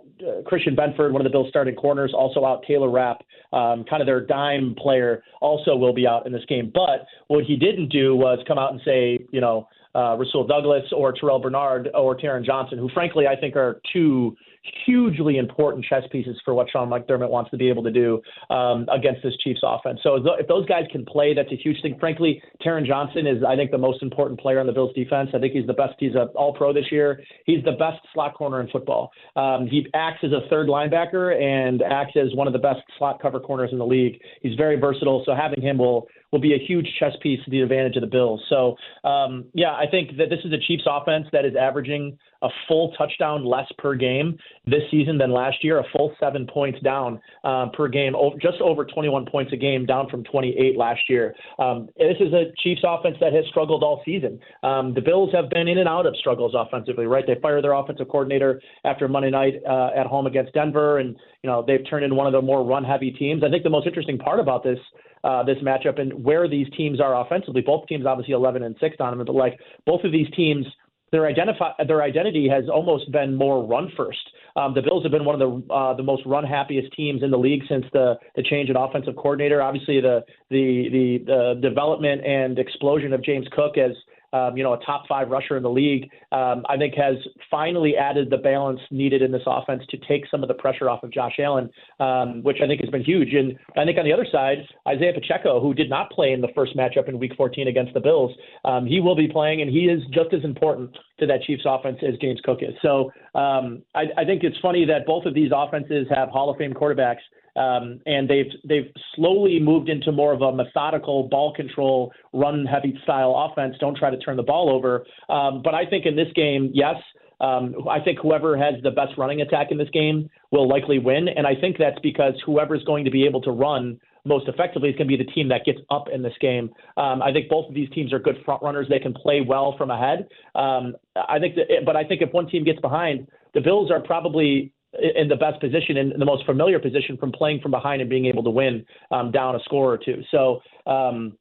[0.47, 2.63] Christian Benford, one of the Bills' starting corners, also out.
[2.69, 6.71] Taylor Rapp, um, kind of their dime player, also will be out in this game.
[6.73, 10.85] But what he didn't do was come out and say, you know, uh, Rasul Douglas
[10.93, 14.37] or Terrell Bernard or Taron Johnson, who frankly I think are two
[14.85, 18.87] hugely important chess pieces for what Sean McDermott wants to be able to do um,
[18.93, 20.01] against this Chiefs offense.
[20.03, 21.97] So if those guys can play, that's a huge thing.
[21.99, 25.31] Frankly, Taron Johnson is, I think, the most important player on the Bills defense.
[25.35, 25.95] I think he's the best.
[25.99, 27.23] He's an All Pro this year.
[27.45, 29.11] He's the best slot corner in football.
[29.35, 33.21] Um, he acts as a third linebacker and acts as one of the best slot
[33.21, 34.21] cover corners in the league.
[34.43, 35.23] He's very versatile.
[35.27, 38.07] So having him will will be a huge chess piece to the advantage of the
[38.07, 38.43] Bills.
[38.51, 38.77] So,
[39.09, 42.93] um, yeah, I think that this is a Chiefs offense that is averaging a full
[42.99, 47.67] touchdown less per game this season than last year, a full seven points down uh,
[47.73, 51.35] per game, just over 21 points a game, down from 28 last year.
[51.59, 54.39] Um, this is a Chiefs offense that has struggled all season.
[54.63, 57.25] Um, the Bills have been in and out of struggles offensively, right?
[57.27, 61.49] They fired their offensive coordinator after Monday night uh, at home against Denver, and you
[61.49, 63.43] know they've turned into one of the more run-heavy teams.
[63.43, 64.79] I think the most interesting part about this
[65.25, 67.63] uh, this matchup and where these teams are offensively.
[67.63, 70.67] Both teams obviously 11 and six on them, but like both of these teams
[71.13, 74.19] their identify their identity has almost been more run first.
[74.57, 77.31] Um, the Bills have been one of the uh, the most run happiest teams in
[77.31, 79.63] the league since the the change in offensive coordinator.
[79.63, 83.93] Obviously, the the the, the development and explosion of James Cook as
[84.37, 87.17] um, you know, a top five rusher in the league, um, I think has
[87.51, 91.03] finally added the balance needed in this offense to take some of the pressure off
[91.03, 91.71] of Josh Allen,
[92.01, 93.33] um, which I think has been huge.
[93.33, 96.49] And I think on the other side, Isaiah Pacheco, who did not play in the
[96.55, 98.33] first matchup in Week 14 against the Bills,
[98.65, 101.99] um, he will be playing, and he is just as important to that Chiefs offense
[102.07, 102.75] as James Cook is.
[102.83, 106.59] So um, I, I think it's funny that both of these offenses have Hall of
[106.59, 107.25] Fame quarterbacks
[107.57, 112.99] um, and they've they've slowly moved into more of a methodical ball control, run heavy
[113.03, 113.77] style offense.
[113.81, 115.07] Don't try to turn the ball over.
[115.29, 116.97] Um, but I think in this game, yes,
[117.41, 121.29] um, I think whoever has the best running attack in this game will likely win,
[121.29, 124.97] and I think that's because whoever's going to be able to run most effectively is
[124.97, 126.71] going to be the team that gets up in this game.
[126.97, 128.87] Um, I think both of these teams are good front runners.
[128.91, 130.27] They can play well from ahead.
[130.55, 134.01] Um, I think that, but I think if one team gets behind, the Bills are
[134.01, 138.09] probably in the best position and the most familiar position from playing from behind and
[138.09, 140.23] being able to win um, down a score or two.
[140.31, 141.37] So, um,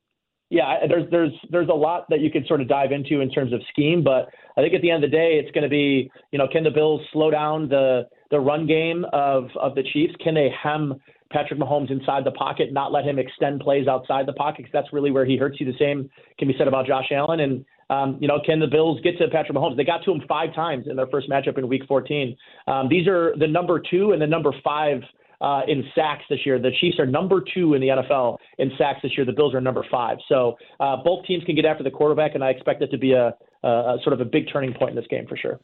[0.50, 3.52] yeah, there's there's there's a lot that you can sort of dive into in terms
[3.52, 6.12] of scheme, but I think at the end of the day, it's going to be
[6.32, 10.14] you know can the Bills slow down the the run game of of the Chiefs?
[10.24, 14.34] Can they hem Patrick Mahomes inside the pocket, not let him extend plays outside the
[14.34, 15.66] pocket because that's really where he hurts you.
[15.66, 17.40] The same can be said about Josh Allen.
[17.40, 19.78] And um, you know, can the Bills get to Patrick Mahomes?
[19.78, 22.36] They got to him five times in their first matchup in Week 14.
[22.68, 25.02] Um, these are the number two and the number five
[25.42, 26.60] uh, in sacks this year.
[26.60, 29.26] The Chiefs are number two in the NFL in sacks this year.
[29.26, 30.18] The Bills are number five.
[30.28, 33.14] So uh, both teams can get after the quarterback, and I expect it to be
[33.14, 35.60] a, a, a sort of a big turning point in this game for sure.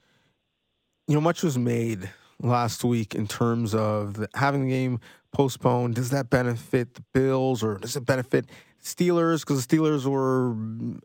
[1.08, 2.10] You know, much was made
[2.42, 5.00] last week in terms of having the game
[5.32, 5.96] postponed.
[5.96, 8.46] Does that benefit the Bills or does it benefit
[8.84, 10.56] Steelers because the Steelers were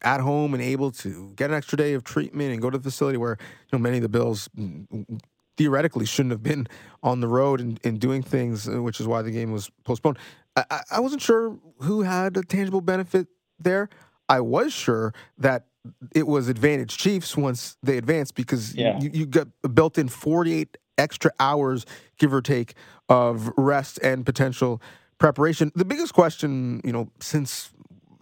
[0.02, 2.84] at home and able to get an extra day of treatment and go to the
[2.84, 5.20] facility where you know many of the Bills mm, mm, mm,
[5.56, 6.66] theoretically shouldn't have been
[7.02, 10.18] on the road and, and doing things, uh, which is why the game was postponed.
[10.56, 13.88] I, I wasn't sure who had a tangible benefit there.
[14.28, 15.66] I was sure that
[16.14, 18.98] it was advantage Chiefs once they advanced because yeah.
[19.00, 21.86] you, you got built in 48 extra hours,
[22.18, 22.74] give or take,
[23.08, 24.82] of rest and potential
[25.18, 25.72] preparation.
[25.74, 27.70] The biggest question, you know, since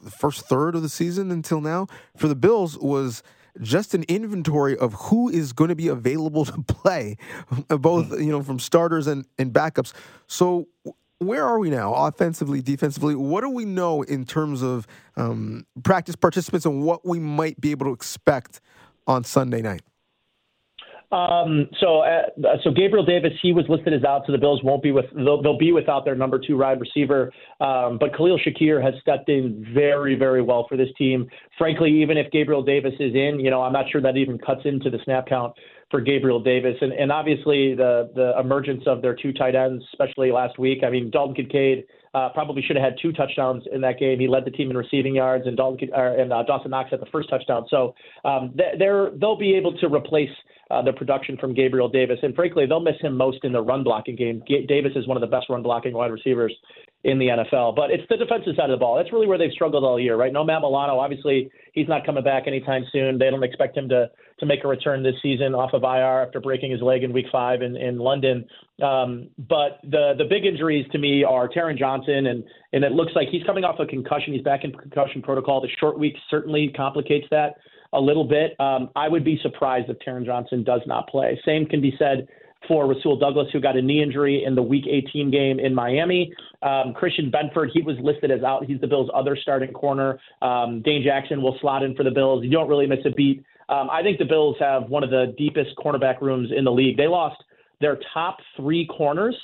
[0.03, 3.23] the first third of the season until now for the Bills was
[3.61, 7.17] just an inventory of who is going to be available to play,
[7.69, 9.93] both you know from starters and, and backups.
[10.27, 10.69] So
[11.19, 13.15] where are we now, offensively, defensively?
[13.15, 17.71] What do we know in terms of um, practice participants and what we might be
[17.71, 18.61] able to expect
[19.07, 19.83] on Sunday night?
[21.13, 24.83] Um, so, uh, so Gabriel Davis, he was listed as out, so the Bills won't
[24.83, 25.05] be with.
[25.15, 27.33] They'll, they'll be without their number two wide receiver.
[27.61, 31.29] Um, but Khalil Shakir has stepped in very, very well for this team.
[31.57, 34.63] Frankly, even if Gabriel Davis is in, you know, I'm not sure that even cuts
[34.65, 35.55] into the snap count
[35.91, 36.75] for Gabriel Davis.
[36.81, 40.79] And, and obviously, the the emergence of their two tight ends, especially last week.
[40.85, 44.21] I mean, Dalton Kincaid uh, probably should have had two touchdowns in that game.
[44.21, 47.01] He led the team in receiving yards, and Dalton uh, and uh, Dawson Knox had
[47.01, 47.67] the first touchdown.
[47.69, 50.31] So um, they're they'll be able to replace
[50.71, 52.19] uh, the production from Gabriel Davis.
[52.23, 54.43] And frankly, they'll miss him most in the run blocking game.
[54.47, 56.55] G- Davis is one of the best run blocking wide receivers
[57.05, 57.77] in the NFL.
[57.77, 58.97] But it's the defensive side of the ball.
[58.97, 60.33] That's really where they've struggled all year, right?
[60.33, 60.99] No Matt Milano.
[60.99, 63.19] Obviously, he's not coming back anytime soon.
[63.19, 66.41] They don't expect him to to make a return this season off of IR after
[66.41, 68.47] breaking his leg in Week Five in in London.
[68.83, 73.13] Um, but the the big injuries to me are Taron Johnson, and and it looks
[73.15, 74.33] like he's coming off a concussion.
[74.33, 75.61] He's back in concussion protocol.
[75.61, 77.57] The short week certainly complicates that
[77.93, 78.59] a little bit.
[78.59, 81.39] Um, I would be surprised if Taron Johnson does not play.
[81.45, 82.27] Same can be said
[82.69, 86.33] for Rasul Douglas, who got a knee injury in the Week 18 game in Miami.
[86.63, 88.65] Um, Christian Benford, he was listed as out.
[88.65, 90.19] He's the Bills' other starting corner.
[90.43, 92.45] Um, Dane Jackson will slot in for the Bills.
[92.45, 93.45] You don't really miss a beat.
[93.69, 96.97] Um, I think the Bills have one of the deepest cornerback rooms in the league.
[96.97, 97.43] They lost
[97.81, 99.37] their top three corners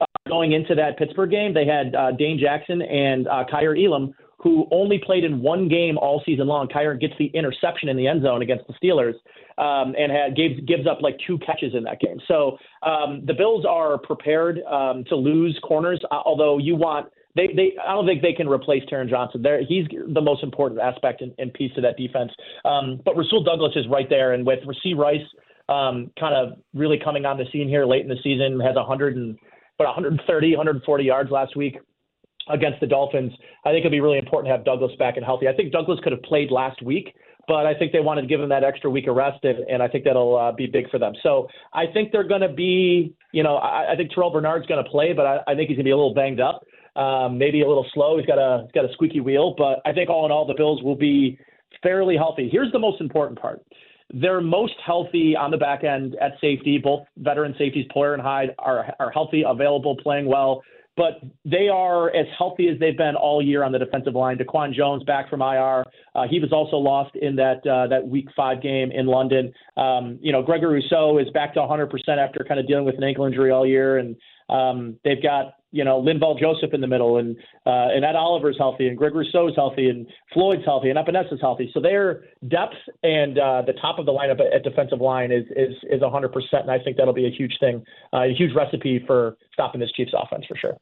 [0.00, 1.54] uh, going into that Pittsburgh game.
[1.54, 5.96] They had uh, Dane Jackson and uh, Kaiir Elam, who only played in one game
[5.98, 6.68] all season long.
[6.68, 9.14] Kaiir gets the interception in the end zone against the Steelers
[9.58, 12.18] um, and had, gives, gives up like two catches in that game.
[12.28, 17.10] So um, the Bills are prepared um, to lose corners, uh, although you want.
[17.34, 19.42] They, they, I don't think they can replace Taron Johnson.
[19.42, 22.32] There, he's the most important aspect and, and piece of that defense.
[22.64, 25.20] Um, but Rasul Douglas is right there, and with Rashee Rice
[25.68, 29.16] um, kind of really coming on the scene here late in the season, has 100
[29.16, 29.38] and
[29.76, 31.76] but 130, 140 yards last week
[32.48, 33.32] against the Dolphins.
[33.64, 35.48] I think it'd be really important to have Douglas back and healthy.
[35.48, 37.14] I think Douglas could have played last week,
[37.48, 39.82] but I think they wanted to give him that extra week of rest, and, and
[39.82, 41.14] I think that'll uh, be big for them.
[41.22, 44.82] So I think they're going to be, you know, I, I think Terrel Bernard's going
[44.82, 46.64] to play, but I, I think he's going to be a little banged up,
[46.96, 48.18] um, maybe a little slow.
[48.18, 50.54] He's got a he's got a squeaky wheel, but I think all in all, the
[50.54, 51.38] Bills will be
[51.82, 52.48] fairly healthy.
[52.50, 53.62] Here's the most important part.
[54.12, 56.78] They're most healthy on the back end at safety.
[56.78, 60.62] Both veteran safeties, Poyer and Hyde, are, are healthy, available, playing well
[60.96, 64.38] but they are as healthy as they've been all year on the defensive line.
[64.38, 65.84] Daquan Jones back from IR.
[66.14, 69.52] Uh, he was also lost in that uh, that Week Five game in London.
[69.76, 73.04] Um, you know, Gregory Rousseau is back to 100% after kind of dealing with an
[73.04, 74.16] ankle injury all year, and
[74.48, 77.36] um, they've got you know Linval Joseph in the middle, and
[77.66, 81.34] uh, and Ed Oliver's healthy, and Greg Rousseau is healthy, and Floyd's healthy, and Epenesa
[81.34, 81.70] is healthy.
[81.74, 85.74] So their depth and uh, the top of the lineup at, defensive line is is
[85.90, 89.36] is 100%, and I think that'll be a huge thing, uh, a huge recipe for
[89.52, 90.76] stopping this Chiefs offense for sure.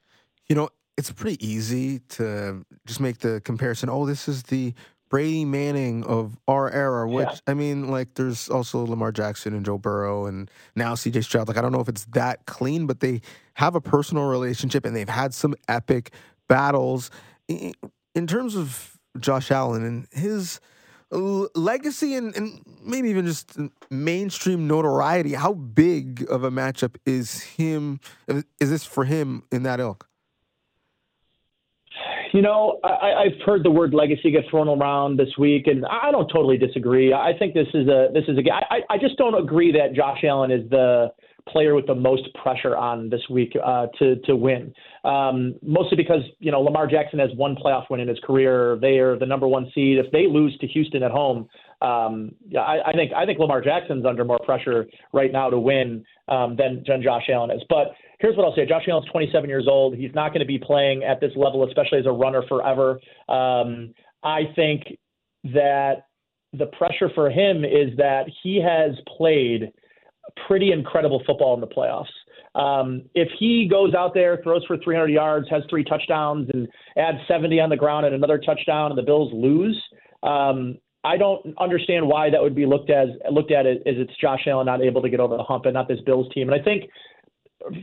[0.49, 3.89] You know, it's pretty easy to just make the comparison.
[3.89, 4.75] Oh, this is the
[5.09, 7.39] Brady Manning of our era, which yeah.
[7.47, 11.49] I mean, like there's also Lamar Jackson and Joe Burrow and now CJ Stroud.
[11.49, 13.21] Like I don't know if it's that clean, but they
[13.55, 16.13] have a personal relationship and they've had some epic
[16.49, 17.11] battles.
[17.49, 20.61] In terms of Josh Allen and his
[21.11, 23.57] legacy and, and maybe even just
[23.91, 28.01] mainstream notoriety, how big of a matchup is him?
[28.29, 30.09] Is this for him in that ilk?
[32.35, 36.11] You know, I, I've heard the word legacy get thrown around this week, and I
[36.11, 37.13] don't totally disagree.
[37.13, 38.53] I think this is a this is a.
[38.53, 41.13] I, I just don't agree that Josh Allen is the
[41.49, 44.75] player with the most pressure on this week uh, to to win.
[45.05, 48.79] Um, mostly because you know Lamar Jackson has one playoff win in his career.
[48.81, 49.99] They are the number one seed.
[49.99, 51.49] If they lose to Houston at home,
[51.83, 56.05] um, I, I think I think Lamar Jackson's under more pressure right now to win
[56.27, 57.63] um, than than Josh Allen is.
[57.69, 57.93] But
[58.25, 59.97] here's what I'll say: Josh Allen's 27 years old.
[59.97, 62.99] He's not going to be playing at this level, especially as a runner, forever.
[63.29, 64.99] Um, I think
[65.45, 66.07] that
[66.53, 69.73] the pressure for him is that he has played
[70.47, 72.07] pretty incredible football in the playoffs.
[72.55, 77.19] Um, if he goes out there, throws for 300 yards, has three touchdowns, and adds
[77.29, 79.81] 70 on the ground and another touchdown, and the Bills lose,
[80.23, 84.47] um, I don't understand why that would be looked as looked at as it's Josh
[84.47, 86.49] Allen not able to get over the hump and not this Bills team.
[86.49, 86.91] And I think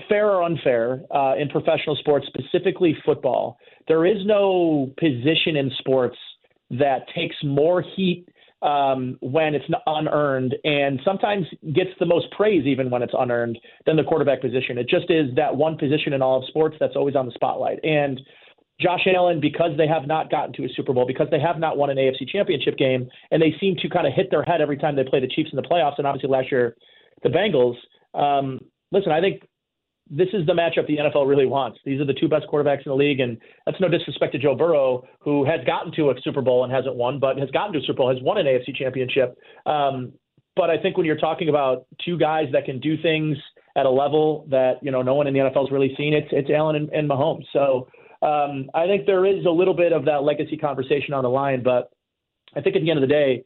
[0.08, 3.58] fair or unfair uh, in professional sports, specifically football,
[3.88, 6.18] there is no position in sports
[6.72, 8.28] that takes more heat
[8.62, 13.96] um, when it's unearned and sometimes gets the most praise even when it's unearned than
[13.96, 14.78] the quarterback position.
[14.78, 17.80] It just is that one position in all of sports that's always on the spotlight.
[17.84, 18.22] And
[18.80, 21.78] Josh Allen, because they have not gotten to a Super Bowl, because they have not
[21.78, 24.78] won an AFC championship game, and they seem to kind of hit their head every
[24.78, 26.76] time they play the Chiefs in the playoffs, and obviously last year,
[27.22, 27.76] the Bengals.
[28.20, 28.60] Um,
[28.92, 29.44] listen, I think
[30.14, 31.80] this is the matchup the NFL really wants.
[31.86, 34.56] These are the two best quarterbacks in the league, and that's no disrespect to Joe
[34.56, 37.80] Burrow, who has gotten to a Super Bowl and hasn't won, but has gotten to
[37.80, 39.38] a Super Bowl, has won an AFC championship.
[39.66, 40.12] Um,
[40.58, 43.38] but I think when you're talking about two guys that can do things
[43.78, 46.28] at a level that you know no one in the NFL has really seen, it's
[46.32, 47.46] it's Allen and, and Mahomes.
[47.54, 47.88] So
[48.22, 51.64] um, I think there is a little bit of that legacy conversation on the line,
[51.64, 51.90] but
[52.54, 53.46] I think at the end of the day,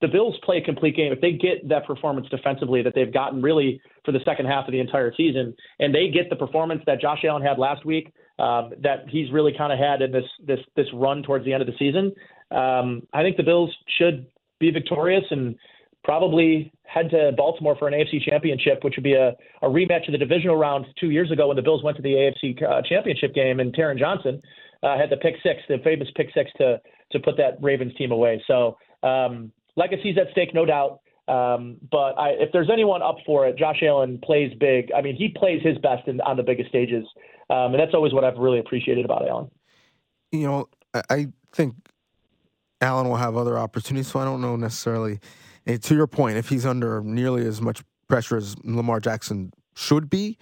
[0.00, 3.42] the Bills play a complete game, if they get that performance defensively that they've gotten
[3.42, 7.00] really for the second half of the entire season, and they get the performance that
[7.00, 10.60] Josh Allen had last week, um, that he's really kind of had in this this
[10.76, 12.12] this run towards the end of the season,
[12.50, 14.26] um, I think the Bills should
[14.58, 15.56] be victorious and
[16.04, 19.30] probably head to Baltimore for an AFC championship, which would be a,
[19.62, 22.10] a rematch of the divisional round two years ago when the Bills went to the
[22.10, 24.40] AFC uh, championship game and Taron Johnson
[24.82, 26.80] uh, had the pick six, the famous pick six to
[27.12, 28.42] to put that Ravens team away.
[28.46, 31.00] So um, legacy's at stake, no doubt.
[31.28, 34.90] Um, but I, if there's anyone up for it, Josh Allen plays big.
[34.96, 37.04] I mean, he plays his best in, on the biggest stages,
[37.50, 39.50] um, and that's always what I've really appreciated about Allen.
[40.30, 40.68] You know,
[41.10, 41.74] I think
[42.80, 45.18] Allen will have other opportunities, so I don't know necessarily.
[45.66, 50.38] To your point, if he's under nearly as much pressure as Lamar Jackson should be,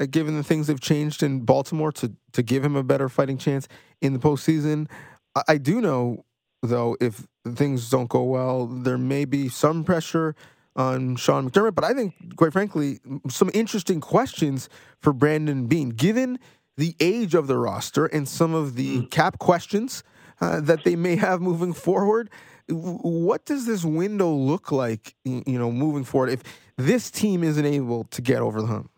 [0.00, 3.38] uh, given the things they've changed in Baltimore to to give him a better fighting
[3.38, 3.66] chance
[4.00, 4.88] in the postseason,
[5.34, 6.24] I, I do know
[6.62, 10.34] though, if things don't go well, there may be some pressure
[10.76, 11.74] on Sean McDermott.
[11.74, 14.68] But I think, quite frankly, some interesting questions
[15.00, 16.38] for Brandon Beane, given
[16.76, 19.10] the age of the roster and some of the mm.
[19.10, 20.04] cap questions
[20.40, 22.30] uh, that they may have moving forward.
[22.68, 26.42] What does this window look like, you know, moving forward if
[26.76, 28.90] this team isn't able to get over the hump?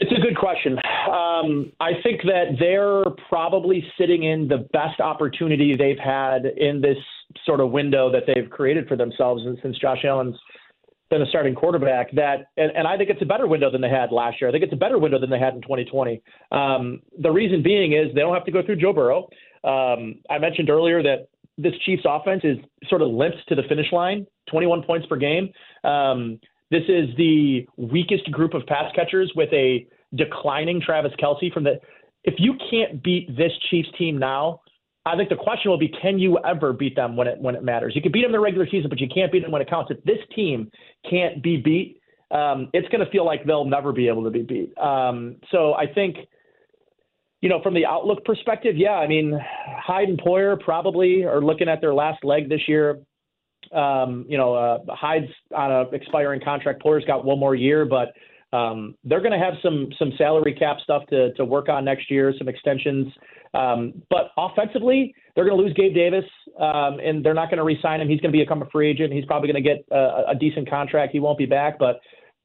[0.00, 0.78] It's a good question.
[1.10, 6.96] Um, I think that they're probably sitting in the best opportunity they've had in this
[7.44, 10.36] sort of window that they've created for themselves since Josh Allen's
[11.10, 12.10] been a starting quarterback.
[12.12, 14.48] That and, and I think it's a better window than they had last year.
[14.48, 16.22] I think it's a better window than they had in 2020.
[16.50, 19.28] Um, the reason being is they don't have to go through Joe Burrow.
[19.64, 21.28] Um, I mentioned earlier that
[21.58, 22.56] this Chiefs offense is
[22.88, 25.50] sort of limps to the finish line, 21 points per game.
[25.84, 26.40] Um,
[26.70, 31.80] this is the weakest group of pass catchers with a declining Travis Kelce from the.
[32.24, 34.60] If you can't beat this Chiefs team now,
[35.06, 37.64] I think the question will be, can you ever beat them when it when it
[37.64, 37.94] matters?
[37.96, 39.70] You can beat them in the regular season, but you can't beat them when it
[39.70, 39.90] counts.
[39.90, 40.70] If this team
[41.08, 42.00] can't be beat,
[42.30, 44.76] um, it's going to feel like they'll never be able to be beat.
[44.78, 46.16] Um, so I think,
[47.40, 49.38] you know, from the outlook perspective, yeah, I mean,
[49.82, 53.00] Hyde and Poyer probably are looking at their last leg this year.
[53.72, 56.82] Um, you know, uh, Hyde's on an expiring contract.
[56.82, 58.12] Poyer's got one more year, but
[58.56, 62.10] um, they're going to have some some salary cap stuff to to work on next
[62.10, 63.12] year, some extensions.
[63.54, 66.24] Um, but offensively, they're going to lose Gabe Davis,
[66.58, 68.08] um, and they're not going to re-sign him.
[68.08, 69.12] He's going to become a free agent.
[69.12, 71.12] He's probably going to get a, a decent contract.
[71.12, 72.00] He won't be back, but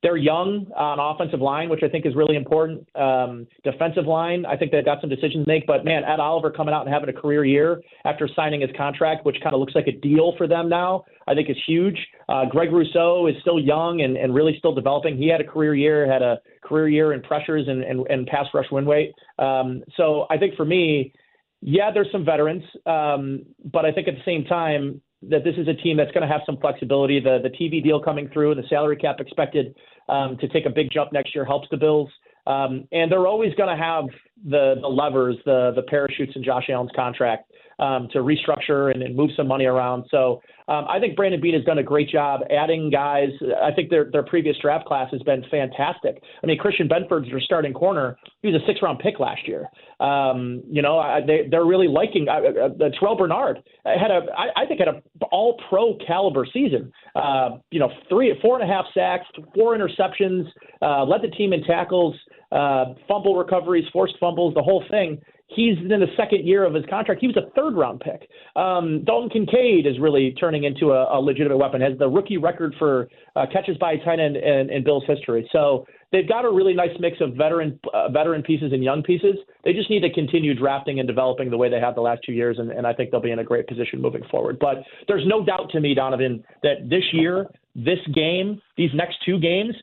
[0.06, 2.88] they're young on offensive line, which I think is really important.
[2.96, 5.66] Um, defensive line, I think they've got some decisions to make.
[5.66, 9.26] But man, Ed Oliver coming out and having a career year after signing his contract,
[9.26, 11.98] which kind of looks like a deal for them now, I think is huge.
[12.30, 15.18] Uh, Greg Rousseau is still young and, and really still developing.
[15.18, 18.46] He had a career year, had a career year in pressures and, and, and pass
[18.54, 19.12] rush win weight.
[19.40, 21.14] Um, so I think for me,
[21.62, 23.44] yeah, there's some veterans, um,
[23.74, 26.32] but I think at the same time, that this is a team that's going to
[26.32, 27.20] have some flexibility.
[27.20, 29.76] The the TV deal coming through, and the salary cap expected
[30.10, 32.10] um, to take a big jump next year helps the Bills.
[32.48, 34.06] Um, and they're always going to have
[34.48, 39.16] the the levers, the the parachutes in Josh Allen's contract um, to restructure and, and,
[39.16, 40.06] move some money around.
[40.10, 43.30] So um, I think Brandon Beane has done a great job adding guys.
[43.62, 46.22] I think their their previous draft class has been fantastic.
[46.44, 48.18] I mean, Christian Benford's their starting corner.
[48.42, 49.68] He was a six round pick last year.
[50.00, 54.64] Um, you know, I, they they're really liking uh, uh, Terrel Bernard had a I,
[54.64, 55.02] I think had a
[55.32, 56.92] all pro caliber season.
[57.16, 60.46] Uh, you know, three four and a half sacks, four interceptions,
[60.82, 62.16] uh, led the team in tackles.
[62.52, 65.20] Uh, fumble recoveries, forced fumbles, the whole thing.
[65.48, 67.22] He's in the second year of his contract.
[67.22, 68.28] He was a third round pick.
[68.56, 72.74] Um, Dalton Kincaid is really turning into a, a legitimate weapon, has the rookie record
[72.80, 75.48] for uh, catches by a tight end in, in Bill's history.
[75.52, 79.36] So they've got a really nice mix of veteran uh, veteran pieces and young pieces.
[79.64, 82.34] They just need to continue drafting and developing the way they have the last two
[82.34, 84.58] years, and, and I think they'll be in a great position moving forward.
[84.60, 84.78] But
[85.08, 89.76] there's no doubt to me, Donnovan, that this year, this game, these next two games,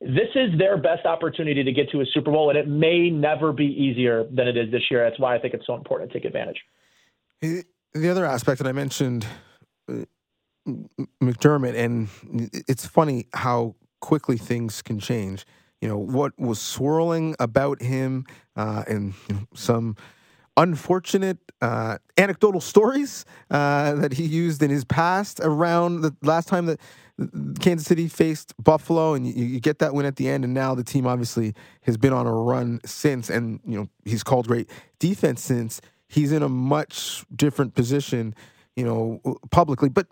[0.00, 3.52] this is their best opportunity to get to a Super Bowl, and it may never
[3.52, 5.08] be easier than it is this year.
[5.08, 6.58] That's why I think it's so important to take advantage.
[7.40, 9.26] The other aspect that I mentioned,
[9.90, 10.04] uh,
[11.22, 12.08] McDermott, and
[12.68, 15.44] it's funny how quickly things can change.
[15.80, 18.24] You know what was swirling about him,
[18.56, 19.96] uh, and you know, some
[20.56, 26.66] unfortunate uh, anecdotal stories uh, that he used in his past around the last time
[26.66, 26.80] that
[27.60, 30.44] Kansas City faced Buffalo, and you, you, get that win at the end.
[30.44, 31.52] And now the team obviously
[31.82, 35.80] has been on a run since, and you know he's called great defense since.
[36.06, 38.34] He's in a much different position,
[38.76, 39.88] you know, publicly.
[39.88, 40.06] But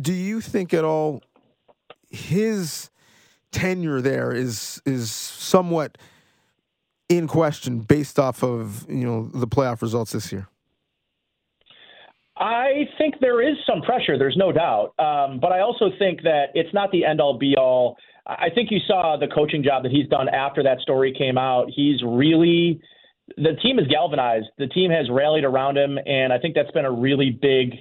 [0.00, 1.22] do you think at all
[2.10, 2.90] his
[3.52, 5.96] tenure there is is somewhat
[7.08, 10.48] in question based off of you know the playoff results this year?
[12.40, 14.18] I think there is some pressure.
[14.18, 17.54] There's no doubt, um, but I also think that it's not the end all be
[17.56, 17.96] all.
[18.26, 21.66] I think you saw the coaching job that he's done after that story came out.
[21.74, 22.80] He's really
[23.36, 24.46] the team is galvanized.
[24.58, 27.74] The team has rallied around him, and I think that's been a really big.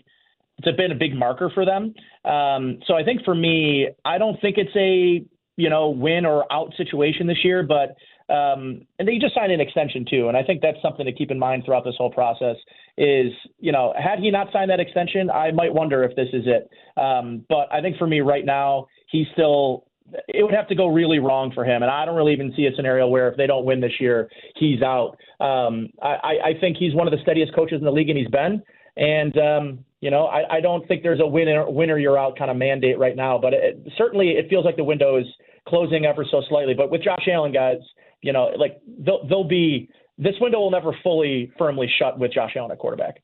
[0.58, 1.94] It's been a big marker for them.
[2.26, 6.52] Um, so I think for me, I don't think it's a you know win or
[6.52, 7.96] out situation this year, but
[8.30, 11.32] um, and they just signed an extension too, and I think that's something to keep
[11.32, 12.56] in mind throughout this whole process.
[12.98, 16.44] Is you know, had he not signed that extension, I might wonder if this is
[16.46, 16.70] it.
[17.00, 19.86] Um, but I think for me right now, he's still.
[20.28, 22.66] It would have to go really wrong for him, and I don't really even see
[22.66, 25.16] a scenario where if they don't win this year, he's out.
[25.40, 28.28] Um, I, I think he's one of the steadiest coaches in the league, and he's
[28.28, 28.64] been.
[28.98, 32.50] And um, you know, I, I don't think there's a winner winner you're out kind
[32.50, 35.26] of mandate right now, but it, certainly it feels like the window is
[35.68, 36.74] closing ever so slightly.
[36.74, 37.78] But with Josh Allen, guys,
[38.22, 42.56] you know, like they'll, they'll be this window will never fully firmly shut with Josh
[42.56, 43.22] Allen at quarterback.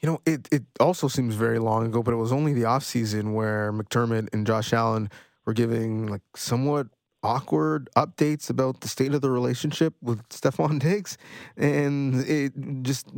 [0.00, 3.32] You know, it, it also seems very long ago, but it was only the offseason
[3.32, 5.08] where McDermott and Josh Allen
[5.46, 6.88] were giving like somewhat
[7.22, 11.16] awkward updates about the state of the relationship with Stefon Diggs.
[11.56, 12.52] And it
[12.82, 13.08] just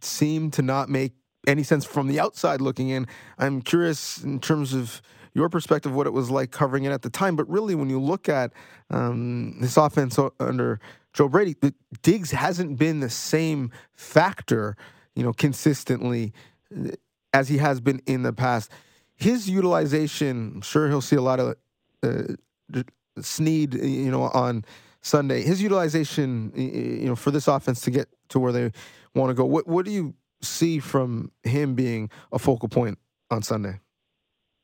[0.00, 1.14] seemed to not make
[1.48, 3.08] any sense from the outside looking in.
[3.38, 5.02] I'm curious in terms of
[5.38, 7.36] your perspective, what it was like covering it at the time.
[7.36, 8.52] But really, when you look at
[8.90, 10.80] um, this offense under
[11.12, 11.54] Joe Brady,
[12.02, 14.76] Diggs hasn't been the same factor,
[15.14, 16.32] you know, consistently
[16.76, 16.90] uh,
[17.32, 18.70] as he has been in the past.
[19.14, 21.56] His utilization, I'm sure he'll see a lot of
[22.02, 22.82] uh,
[23.20, 24.64] Sneed, you know, on
[25.00, 25.42] Sunday.
[25.42, 28.72] His utilization, you know, for this offense to get to where they
[29.14, 29.44] want to go.
[29.44, 32.98] What what do you see from him being a focal point
[33.30, 33.80] on Sunday?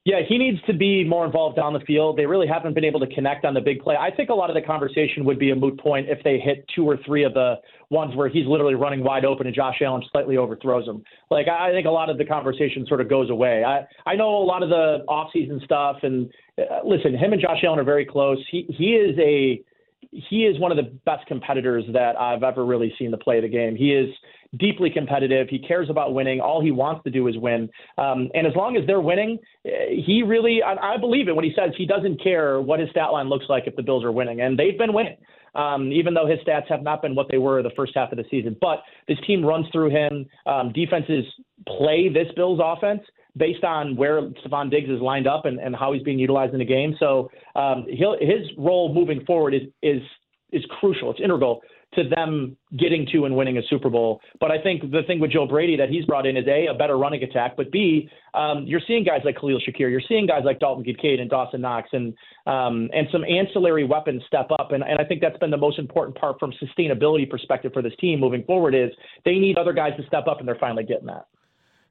[0.05, 2.19] Yeah, he needs to be more involved down the field.
[2.19, 3.97] They really haven't been able to connect on the big play.
[3.97, 6.67] I think a lot of the conversation would be a moot point if they hit
[6.75, 7.55] two or three of the
[7.89, 11.03] ones where he's literally running wide open and Josh Allen slightly overthrows him.
[11.31, 13.65] Like I think a lot of the conversation sort of goes away.
[13.65, 17.65] I I know a lot of the offseason stuff and uh, listen, him and Josh
[17.65, 18.39] Allen are very close.
[18.51, 19.63] He he is a
[20.11, 23.49] he is one of the best competitors that I've ever really seen to play the
[23.49, 23.75] game.
[23.75, 24.11] He is
[24.59, 25.49] deeply competitive.
[25.49, 26.41] He cares about winning.
[26.41, 27.69] All he wants to do is win.
[27.99, 29.71] Um, and as long as they're winning, eh,
[30.05, 33.13] he really, I, I believe it when he says he doesn't care what his stat
[33.13, 34.41] line looks like if the Bills are winning.
[34.41, 35.17] And they've been winning.
[35.55, 38.19] Um, even though his stats have not been what they were the first half of
[38.19, 38.57] the season.
[38.61, 40.27] But this team runs through him.
[40.47, 41.25] Um, defenses
[41.69, 43.03] play this Bills offense
[43.37, 46.59] based on where Stefon Diggs is lined up and, and how he's being utilized in
[46.59, 46.97] the game.
[46.99, 50.03] So um, his role moving forward is is
[50.51, 51.11] is crucial.
[51.11, 51.63] It's integral
[51.97, 54.21] to them getting to and winning a Super Bowl.
[54.41, 56.75] But I think the thing with Joe Brady that he's brought in is a a
[56.75, 60.43] better running attack, but b um, you're seeing guys like Khalil Shakir, you're seeing guys
[60.45, 62.15] like Dalton Kincaid and Dawson Knox, and
[62.47, 64.73] um, and some ancillary weapons step up.
[64.73, 67.93] And, and I think that's been the most important part from sustainability perspective for this
[68.01, 68.91] team moving forward is
[69.25, 71.27] they need other guys to step up, and they're finally getting that.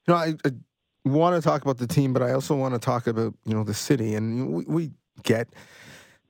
[0.08, 0.52] You know, I, I
[1.06, 3.64] want to talk about the team, but I also want to talk about you know
[3.64, 4.92] the city, and we, we
[5.24, 5.48] get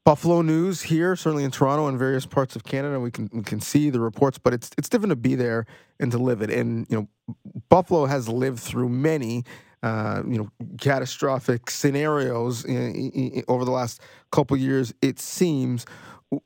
[0.06, 3.00] Buffalo news here, certainly in Toronto and various parts of Canada.
[3.00, 5.66] We can we can see the reports, but it's it's different to be there
[6.00, 6.50] and to live it.
[6.50, 7.36] And you know,
[7.70, 9.44] Buffalo has lived through many.
[9.82, 10.50] Uh, you know,
[10.80, 14.00] catastrophic scenarios in, in, over the last
[14.32, 14.94] couple years.
[15.02, 15.86] It seems.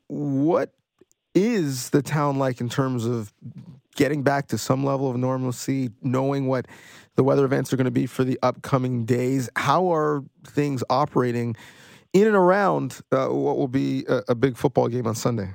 [0.07, 0.73] What
[1.35, 3.31] is the town like in terms of
[3.95, 6.67] getting back to some level of normalcy, knowing what
[7.15, 9.51] the weather events are going to be for the upcoming days?
[9.55, 11.55] How are things operating
[12.21, 15.53] in and around uh, what will be a, a big football game on Sunday?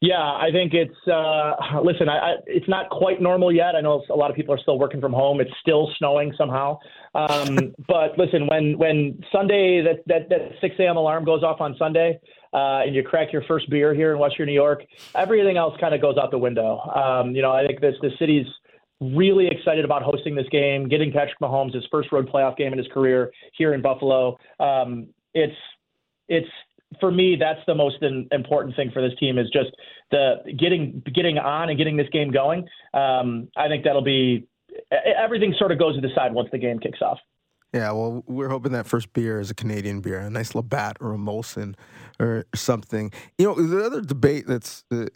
[0.00, 2.08] Yeah, I think it's uh, listen.
[2.08, 3.74] I, I, it's not quite normal yet.
[3.74, 5.40] I know a lot of people are still working from home.
[5.40, 6.78] It's still snowing somehow.
[7.16, 10.96] Um, but listen, when when Sunday that that, that 6 a.m.
[10.96, 12.20] alarm goes off on Sunday,
[12.52, 14.84] uh, and you crack your first beer here in Western New York,
[15.16, 16.78] everything else kind of goes out the window.
[16.78, 18.46] Um, you know, I think this the city's
[19.00, 22.78] really excited about hosting this game, getting Patrick Mahomes his first road playoff game in
[22.78, 24.38] his career here in Buffalo.
[24.60, 25.08] Um,
[25.38, 25.56] it's
[26.28, 26.48] it's
[27.00, 27.96] for me, that's the most
[28.32, 29.70] important thing for this team is just
[30.10, 32.66] the getting getting on and getting this game going.
[32.94, 34.46] Um, I think that'll be
[34.92, 35.54] everything.
[35.58, 37.18] Sort of goes to the side once the game kicks off.
[37.74, 41.12] Yeah, well, we're hoping that first beer is a Canadian beer, a nice Labatt or
[41.12, 41.74] a Molson
[42.18, 43.12] or something.
[43.36, 45.06] You know, the other debate that's uh,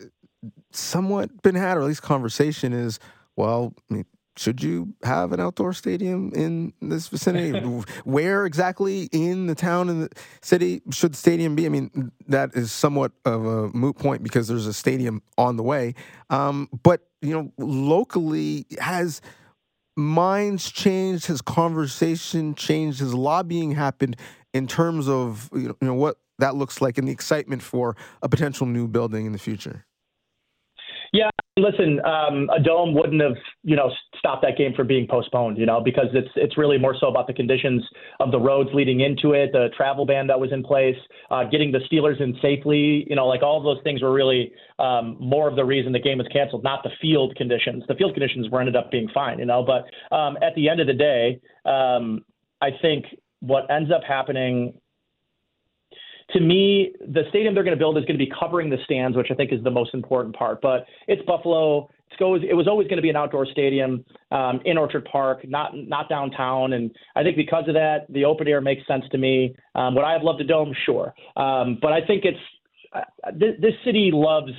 [0.70, 3.00] somewhat been had, or at least conversation, is
[3.36, 4.04] well, I mean,
[4.36, 7.58] should you have an outdoor stadium in this vicinity?
[8.04, 10.10] Where exactly in the town and the
[10.40, 11.66] city should the stadium be?
[11.66, 15.62] I mean, that is somewhat of a moot point because there's a stadium on the
[15.62, 15.94] way.
[16.30, 19.20] Um, but you know, locally has
[19.96, 24.16] minds changed, has conversation changed, has lobbying happened
[24.54, 28.66] in terms of you know what that looks like and the excitement for a potential
[28.66, 29.84] new building in the future.
[31.12, 35.58] Yeah, listen, um, a dome wouldn't have, you know, stopped that game from being postponed,
[35.58, 37.86] you know, because it's it's really more so about the conditions
[38.20, 40.96] of the roads leading into it, the travel ban that was in place,
[41.30, 45.18] uh, getting the Steelers in safely, you know, like all those things were really um,
[45.20, 47.84] more of the reason the game was canceled, not the field conditions.
[47.88, 49.84] The field conditions were ended up being fine, you know, but
[50.16, 52.24] um, at the end of the day, um,
[52.62, 53.04] I think
[53.40, 54.72] what ends up happening
[56.30, 59.16] to me, the stadium they're going to build is going to be covering the stands,
[59.16, 60.60] which I think is the most important part.
[60.60, 61.88] But it's Buffalo.
[62.10, 65.48] It's always, it was always going to be an outdoor stadium um, in Orchard Park,
[65.48, 66.74] not not downtown.
[66.74, 69.56] And I think because of that, the open air makes sense to me.
[69.74, 70.74] Um, would I have loved a dome?
[70.84, 71.14] Sure.
[71.36, 72.38] Um, but I think it's
[72.94, 73.00] uh,
[73.32, 74.52] this, this city loves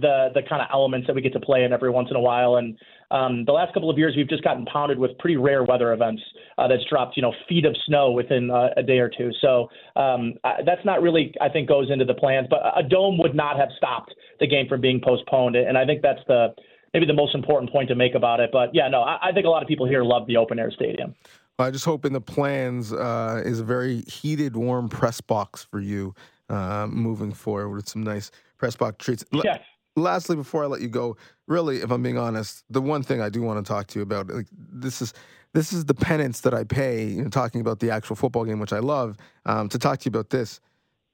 [0.00, 2.20] the the kind of elements that we get to play in every once in a
[2.20, 2.56] while.
[2.56, 2.78] And
[3.10, 6.22] um, the last couple of years, we've just gotten pounded with pretty rare weather events
[6.58, 9.30] uh, that's dropped, you know, feet of snow within uh, a day or two.
[9.40, 10.34] So um,
[10.64, 12.46] that's not really, I think, goes into the plans.
[12.48, 16.02] But a dome would not have stopped the game from being postponed, and I think
[16.02, 16.54] that's the
[16.94, 18.50] maybe the most important point to make about it.
[18.52, 20.70] But yeah, no, I, I think a lot of people here love the open air
[20.70, 21.14] stadium.
[21.58, 25.78] I just hope in the plans uh, is a very heated, warm press box for
[25.78, 26.14] you
[26.48, 29.24] uh, moving forward with some nice press box treats.
[29.32, 29.58] Yes
[29.96, 31.16] lastly, before I let you go,
[31.46, 34.02] really, if I'm being honest, the one thing I do want to talk to you
[34.02, 35.12] about, like this is
[35.52, 38.60] this is the penance that I pay, you know, talking about the actual football game,
[38.60, 39.16] which I love,
[39.46, 40.60] um, to talk to you about this.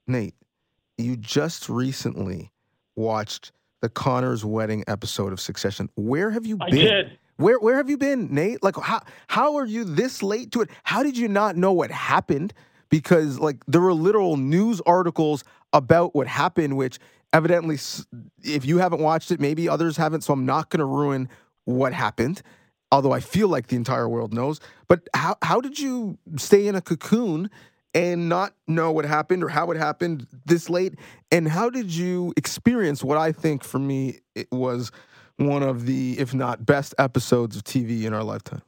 [0.07, 0.35] Nate,
[0.99, 2.53] you just recently
[2.97, 5.89] watched the Connor's wedding episode of Succession.
[5.97, 6.67] Where have you been?
[6.67, 7.19] I did.
[7.37, 8.63] Where where have you been, Nate?
[8.63, 10.71] Like how how are you this late to it?
[10.85, 12.55] How did you not know what happened?
[12.89, 16.99] Because like there were literal news articles about what happened, which
[17.37, 17.79] evidently,
[18.43, 20.23] if you haven't watched it, maybe others haven't.
[20.23, 21.29] So I'm not going to ruin
[21.65, 22.41] what happened.
[22.91, 24.61] Although I feel like the entire world knows.
[24.89, 27.51] But how how did you stay in a cocoon
[27.93, 30.95] and not know what happened or how it happened this late?
[31.31, 34.93] And how did you experience what I think for me it was
[35.37, 38.63] one of the, if not best episodes of TV in our lifetime?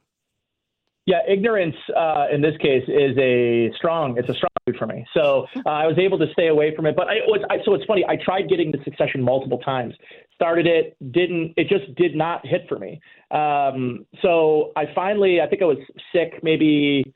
[1.09, 4.15] Yeah, ignorance uh, in this case is a strong.
[4.19, 5.03] It's a strong food for me.
[5.15, 6.95] So uh, I was able to stay away from it.
[6.95, 8.05] But I was I, so it's funny.
[8.07, 9.95] I tried getting the Succession multiple times.
[10.35, 11.55] Started it, didn't.
[11.57, 13.01] It just did not hit for me.
[13.31, 15.79] Um, so I finally, I think I was
[16.13, 17.11] sick, maybe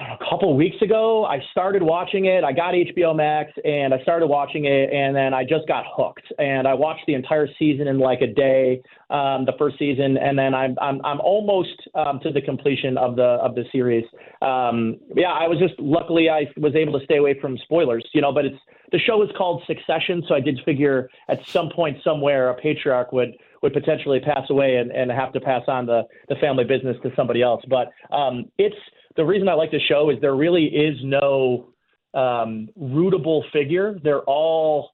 [0.00, 2.42] a couple weeks ago, I started watching it.
[2.42, 6.32] I got HBO Max and I started watching it, and then I just got hooked.
[6.38, 8.80] And I watched the entire season in like a day,
[9.10, 13.16] um, the first season, and then I'm I'm I'm almost um, to the completion of
[13.16, 14.04] the of the series.
[14.40, 18.22] Um, yeah, I was just luckily I was able to stay away from spoilers, you
[18.22, 18.32] know.
[18.32, 18.58] But it's
[18.92, 23.12] the show is called Succession, so I did figure at some point somewhere a patriarch
[23.12, 26.96] would would potentially pass away and, and have to pass on the the family business
[27.02, 27.62] to somebody else.
[27.68, 28.76] But um, it's
[29.20, 31.68] the reason I like the show is there really is no
[32.14, 33.98] um, rootable figure.
[34.02, 34.92] They're all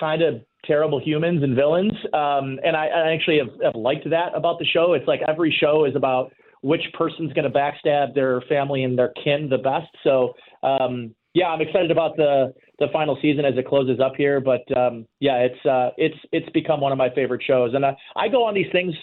[0.00, 1.92] kind of terrible humans and villains.
[2.14, 4.94] Um, and I, I actually have, have, liked that about the show.
[4.94, 9.12] It's like every show is about which person's going to backstab their family and their
[9.22, 9.94] kin the best.
[10.04, 14.40] So, um, yeah, I'm excited about the the final season as it closes up here.
[14.40, 17.94] But um, yeah, it's uh, it's it's become one of my favorite shows, and I,
[18.16, 18.94] I go on these things,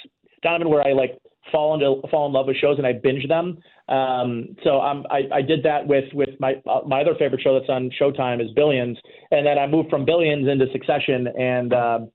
[0.43, 1.19] Donnovan, where I like
[1.51, 3.57] fall into fall in love with shows and I binge them.
[3.87, 7.57] Um, so I'm, I, I did that with with my uh, my other favorite show
[7.57, 8.97] that's on Showtime is Billions,
[9.31, 12.11] and then I moved from Billions into Succession, and um,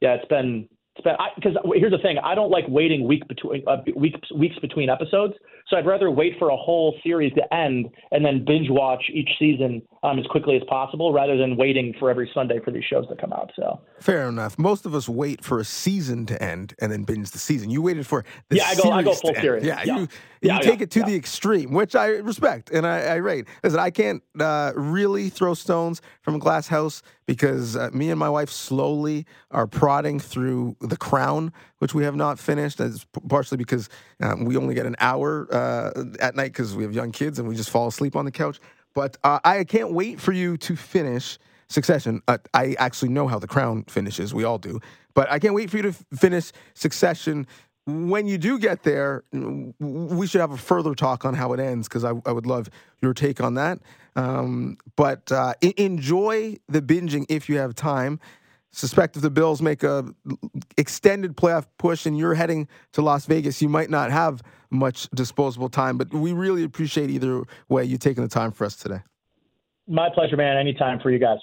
[0.00, 4.20] yeah, it's been because here's the thing, I don't like waiting week between uh, weeks
[4.32, 5.34] weeks between episodes.
[5.68, 9.30] So I'd rather wait for a whole series to end and then binge watch each
[9.38, 13.08] season um, as quickly as possible, rather than waiting for every Sunday for these shows
[13.08, 13.50] to come out.
[13.56, 14.58] So fair enough.
[14.58, 17.70] Most of us wait for a season to end and then binge the season.
[17.70, 18.76] You waited for the season.
[18.76, 19.64] yeah, I go I go full series.
[19.64, 20.08] Yeah, yeah, you
[20.42, 23.46] yeah, you take yeah, it to the extreme, which I respect and I, I rate.
[23.62, 28.18] Listen, I can't uh, really throw stones from a glass house because uh, me and
[28.18, 32.78] my wife slowly are prodding through The Crown, which we have not finished.
[32.78, 33.88] That's partially because
[34.20, 37.48] um, we only get an hour uh, at night because we have young kids and
[37.48, 38.60] we just fall asleep on the couch.
[38.94, 42.20] But uh, I can't wait for you to finish Succession.
[42.28, 44.34] Uh, I actually know how The Crown finishes.
[44.34, 44.80] We all do.
[45.14, 47.46] But I can't wait for you to f- finish Succession.
[47.86, 51.88] When you do get there, we should have a further talk on how it ends
[51.88, 52.68] because I, I would love
[53.02, 53.80] your take on that.
[54.14, 58.20] Um, but uh, enjoy the binging if you have time.
[58.74, 60.04] Suspect if the Bills make a
[60.76, 65.68] extended playoff push and you're heading to Las Vegas, you might not have much disposable
[65.68, 65.96] time.
[65.96, 69.00] But we really appreciate either way you taking the time for us today.
[69.86, 70.56] My pleasure, man.
[70.56, 71.38] Anytime for you guys.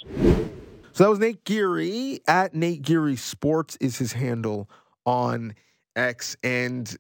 [0.92, 4.70] So that was Nate Geary at Nate Geary Sports is his handle
[5.06, 5.56] on
[5.96, 6.36] X.
[6.44, 6.98] And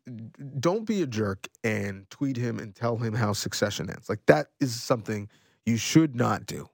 [0.59, 4.07] don't be a jerk and tweet him and tell him how succession ends.
[4.07, 5.29] Like that is something
[5.65, 6.69] you should not do.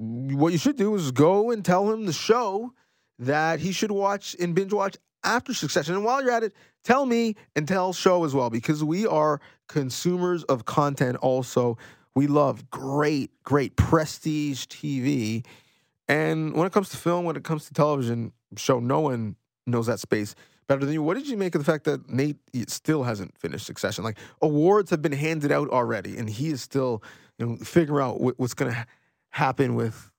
[0.00, 2.72] What you should do is go and tell him the show
[3.18, 5.96] that he should watch and binge watch after Succession.
[5.96, 9.40] And while you're at it, tell me and tell show as well because we are
[9.66, 11.78] consumers of content also.
[12.14, 15.44] We love great, great prestige TV.
[16.06, 19.34] And when it comes to film, when it comes to television show, no one
[19.66, 20.36] knows that space
[20.68, 21.02] better than you.
[21.02, 22.36] What did you make of the fact that Nate
[22.68, 24.04] still hasn't finished Succession?
[24.04, 27.02] Like awards have been handed out already, and he is still
[27.38, 28.86] you know, figure out what's going to
[29.30, 30.10] happen with,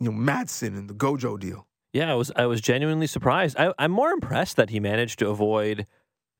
[0.00, 1.66] you know, Matsson and the Gojo deal.
[1.92, 3.56] Yeah, I was I was genuinely surprised.
[3.56, 5.86] I, am more impressed that he managed to avoid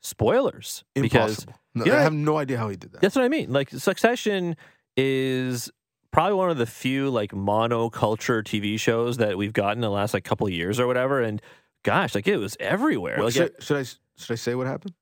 [0.03, 1.55] spoilers Impossible.
[1.75, 3.01] because no, I have no idea how he did that.
[3.01, 3.53] That's what I mean.
[3.53, 4.57] Like Succession
[4.97, 5.71] is
[6.11, 10.13] probably one of the few like monoculture TV shows that we've gotten in the last
[10.13, 11.21] like couple of years or whatever.
[11.23, 11.41] And
[11.85, 13.17] gosh, like it was everywhere.
[13.17, 14.95] Well, like, should, it, should I should I say what happened?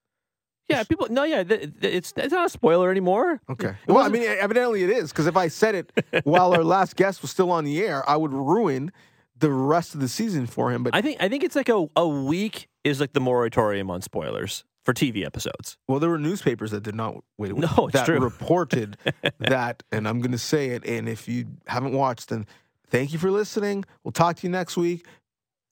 [0.73, 1.07] Yeah, people.
[1.11, 3.41] No, yeah, it's it's not a spoiler anymore.
[3.49, 3.75] Okay.
[3.87, 5.93] It well, I mean, evidently it is because if I said it
[6.25, 8.93] while our last guest was still on the air, I would ruin
[9.39, 10.83] the rest of the season for him.
[10.83, 14.03] But I think I think it's like a a week is like the moratorium on
[14.03, 15.79] spoilers for TV episodes.
[15.89, 17.64] Well, there were newspapers that did not wait a week.
[17.77, 18.18] No, it's that true.
[18.18, 18.97] reported
[19.39, 20.85] that, and I'm going to say it.
[20.85, 22.47] And if you haven't watched, then
[22.89, 23.85] thank you for listening.
[24.03, 25.07] We'll talk to you next week.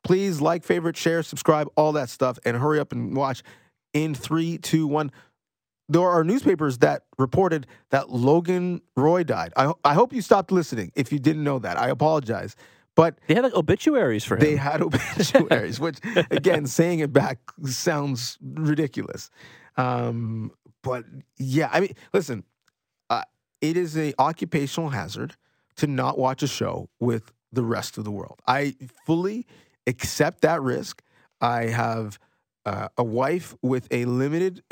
[0.03, 3.43] Please like, favorite, share, subscribe, all that stuff, and hurry up and watch
[3.93, 5.11] in three, two, one.
[5.89, 9.53] There are newspapers that reported that Logan Roy died.
[9.57, 11.77] I, I hope you stopped listening if you didn't know that.
[11.77, 12.55] I apologize.
[12.95, 14.41] But they had like obituaries for him.
[14.41, 15.99] They had obituaries, which
[16.31, 19.31] again, saying it back sounds ridiculous.
[19.77, 21.05] Um, but
[21.39, 22.45] yeah, I mean, listen,
[23.09, 23.23] uh,
[23.61, 25.35] it is a occupational hazard
[25.77, 28.41] to not watch a show with the rest of the world.
[28.47, 28.77] I
[29.07, 29.47] fully
[29.87, 31.03] accept that risk.
[31.41, 32.19] I have
[32.71, 34.63] uh, a wife with a limited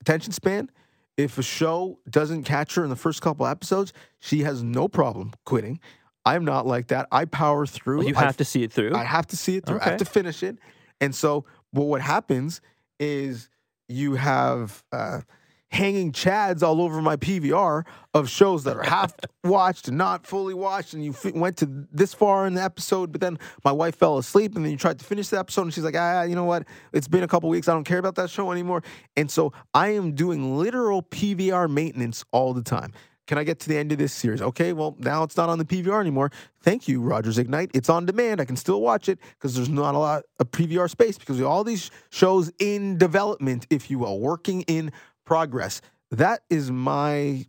[0.00, 0.70] attention span,
[1.16, 5.32] if a show doesn't catch her in the first couple episodes, she has no problem
[5.46, 5.80] quitting.
[6.26, 7.08] I'm not like that.
[7.10, 7.98] I power through.
[7.98, 8.94] Well, you have I, to see it through.
[8.94, 9.76] I have to see it through.
[9.76, 9.86] Okay.
[9.86, 10.58] I have to finish it.
[11.00, 12.60] And so, but what happens
[13.00, 13.48] is
[13.88, 15.22] you have uh,
[15.70, 19.14] hanging chads all over my PVR of shows that are half
[19.44, 23.12] watched and not fully watched, and you f- went to this far in the episode,
[23.12, 25.74] but then my wife fell asleep, and then you tried to finish the episode, and
[25.74, 26.64] she's like, ah, you know what?
[26.92, 27.68] It's been a couple weeks.
[27.68, 28.82] I don't care about that show anymore.
[29.16, 32.92] And so I am doing literal PVR maintenance all the time.
[33.28, 34.40] Can I get to the end of this series?
[34.40, 36.30] Okay, well, now it's not on the PVR anymore.
[36.62, 37.70] Thank you, Rogers Ignite.
[37.74, 38.40] It's on demand.
[38.40, 41.62] I can still watch it because there's not a lot of PVR space because all
[41.62, 44.92] these shows in development, if you will, working in
[45.28, 45.82] progress.
[46.10, 47.44] That is my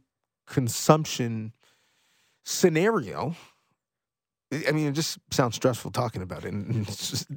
[0.46, 1.54] consumption
[2.44, 3.36] scenario.
[4.68, 6.52] I mean, it just sounds stressful talking about it.
[6.52, 7.28] And just,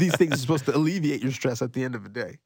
[0.00, 2.38] these things are supposed to alleviate your stress at the end of the day.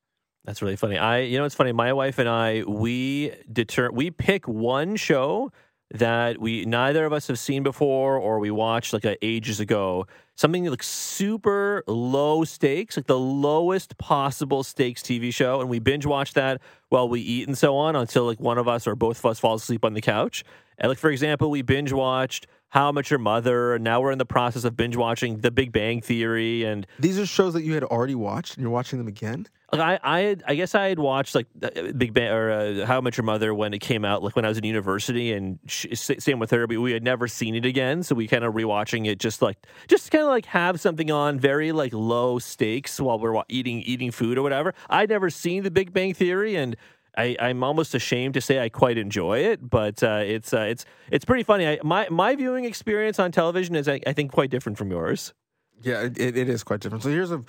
[0.44, 0.98] That's really funny.
[0.98, 1.72] I, you know, it's funny.
[1.72, 5.50] My wife and I, we deter, we pick one show
[5.92, 10.06] that we neither of us have seen before or we watched like ages ago.
[10.36, 16.06] Something like super low stakes like the lowest possible stakes tv show and we binge
[16.06, 16.60] watch that
[16.90, 19.40] while we eat and so on until like one of us or both of us
[19.40, 20.44] falls asleep on the couch.
[20.78, 24.18] And like for example we binge watched How Much Your Mother, and now we're in
[24.18, 27.72] the process of binge watching The Big Bang Theory, and These are shows that you
[27.72, 29.46] had already watched, and you're watching them again.
[29.72, 32.84] like, I, I, had, I guess I had watched like uh, Big Bang or uh,
[32.86, 35.32] How I Met Your Mother when it came out, like when I was in university,
[35.32, 36.66] and sh- s- same with her.
[36.66, 39.56] But we had never seen it again, so we kind of rewatching it, just like
[39.88, 43.80] just kind of like have something on very like low stakes while we're wa- eating
[43.80, 44.74] eating food or whatever.
[44.90, 46.76] I'd never seen The Big Bang Theory, and
[47.16, 50.84] I, I'm almost ashamed to say I quite enjoy it, but uh, it's uh, it's
[51.10, 51.66] it's pretty funny.
[51.66, 55.34] I, my my viewing experience on television is, I, I think, quite different from yours.
[55.82, 57.04] Yeah, it, it, is quite different.
[57.04, 57.42] So here's a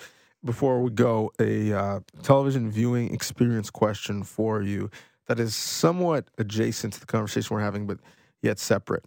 [0.43, 4.89] before we go a uh, television viewing experience question for you
[5.27, 7.99] that is somewhat adjacent to the conversation we're having, but
[8.41, 9.05] yet separate.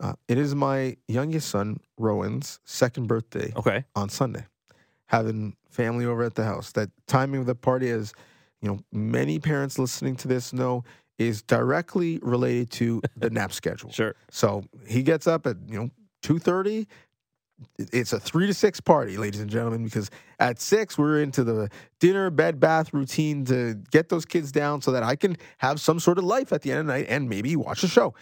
[0.00, 4.46] Uh, it is my youngest son Rowan's second birthday Okay, on Sunday,
[5.06, 6.72] having family over at the house.
[6.72, 8.12] That timing of the party, as
[8.60, 10.84] you know, many parents listening to this know,
[11.18, 13.90] is directly related to the nap schedule.
[13.90, 14.14] sure.
[14.30, 15.90] So he gets up at you know
[16.22, 16.86] two thirty.
[17.76, 21.68] It's a three to six party, ladies and gentlemen, because at six we're into the
[21.98, 25.98] dinner, bed, bath routine to get those kids down so that I can have some
[25.98, 28.14] sort of life at the end of the night and maybe watch a show.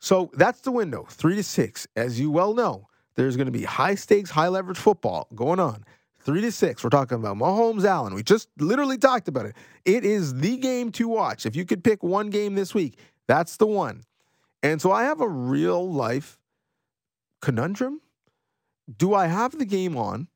[0.00, 1.86] So that's the window, three to six.
[1.96, 5.86] As you well know, there's going to be high stakes, high leverage football going on.
[6.24, 6.82] Three to six.
[6.82, 8.14] We're talking about Mahomes Allen.
[8.14, 9.54] We just literally talked about it.
[9.84, 11.44] It is the game to watch.
[11.44, 12.98] If you could pick one game this week,
[13.28, 14.04] that's the one.
[14.62, 16.38] And so I have a real life
[17.42, 18.00] conundrum.
[18.96, 20.28] Do I have the game on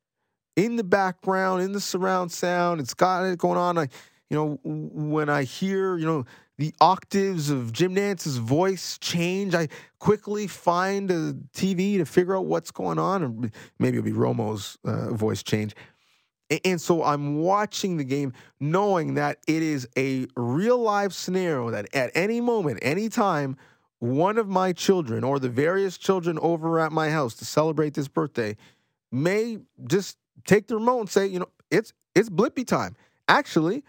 [0.57, 2.81] in the background, in the surround sound?
[2.81, 3.79] It's got it going on.
[3.79, 3.89] I,
[4.29, 6.27] you know, when I hear, you know,
[6.59, 9.69] the octaves of Jim Nantz's voice change, I
[10.01, 14.77] quickly find a TV to figure out what's going on, or maybe it'll be Romo's
[14.85, 15.75] uh, voice change.
[16.65, 21.95] And so I'm watching the game knowing that it is a real life scenario that
[21.95, 23.57] at any moment, any time,
[24.01, 28.09] one of my children or the various children over at my house to celebrate this
[28.09, 28.57] birthday
[29.13, 32.97] may just take the remote and say, you know, it's it's Blippi time.
[33.29, 33.85] Actually,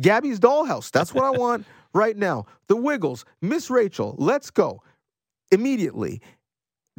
[0.00, 0.90] Gabby's dollhouse.
[0.90, 2.46] That's what I want right now.
[2.68, 4.82] The Wiggles, Miss Rachel, let's go.
[5.50, 6.20] Immediately.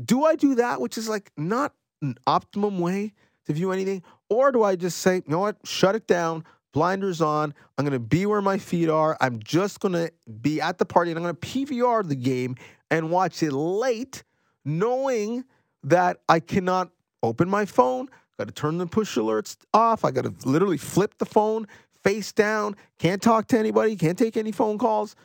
[0.03, 3.13] Do I do that, which is like not an optimum way
[3.45, 4.03] to view anything?
[4.29, 7.93] Or do I just say, you know what, shut it down, blinders on, I'm going
[7.93, 11.17] to be where my feet are, I'm just going to be at the party and
[11.17, 12.55] I'm going to PVR the game
[12.89, 14.23] and watch it late,
[14.65, 15.45] knowing
[15.83, 16.89] that I cannot
[17.21, 21.17] open my phone, got to turn the push alerts off, I got to literally flip
[21.17, 21.67] the phone
[22.03, 25.15] face down, can't talk to anybody, can't take any phone calls.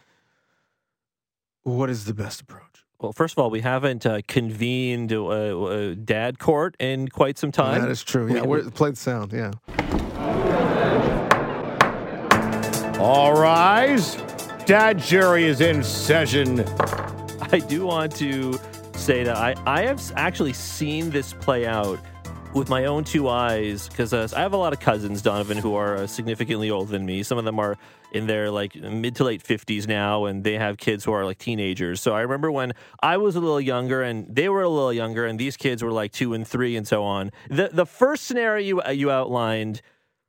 [1.64, 2.84] What is the best approach?
[3.00, 7.52] Well, first of all, we haven't uh, convened uh, uh, dad court in quite some
[7.52, 7.80] time.
[7.80, 8.32] That is true.
[8.32, 9.32] Yeah, We- we, play the sound.
[9.32, 9.52] Yeah.
[12.98, 14.16] All rise.
[14.66, 16.60] Dad Jerry is in session.
[17.52, 18.58] I do want to
[18.96, 22.00] say that I, I have actually seen this play out
[22.54, 25.74] with my own two eyes because uh, I have a lot of cousins, Donnovan, who
[25.74, 27.22] are uh, significantly older than me.
[27.22, 27.76] Some of them are
[28.12, 31.38] in their like mid to late 50s now, and they have kids who are like
[31.38, 32.00] teenagers.
[32.00, 32.72] So I remember when
[33.02, 35.92] I was a little younger and they were a little younger, and these kids were
[35.92, 37.30] like two and three and so on.
[37.50, 39.82] The, the first scenario you, uh, you outlined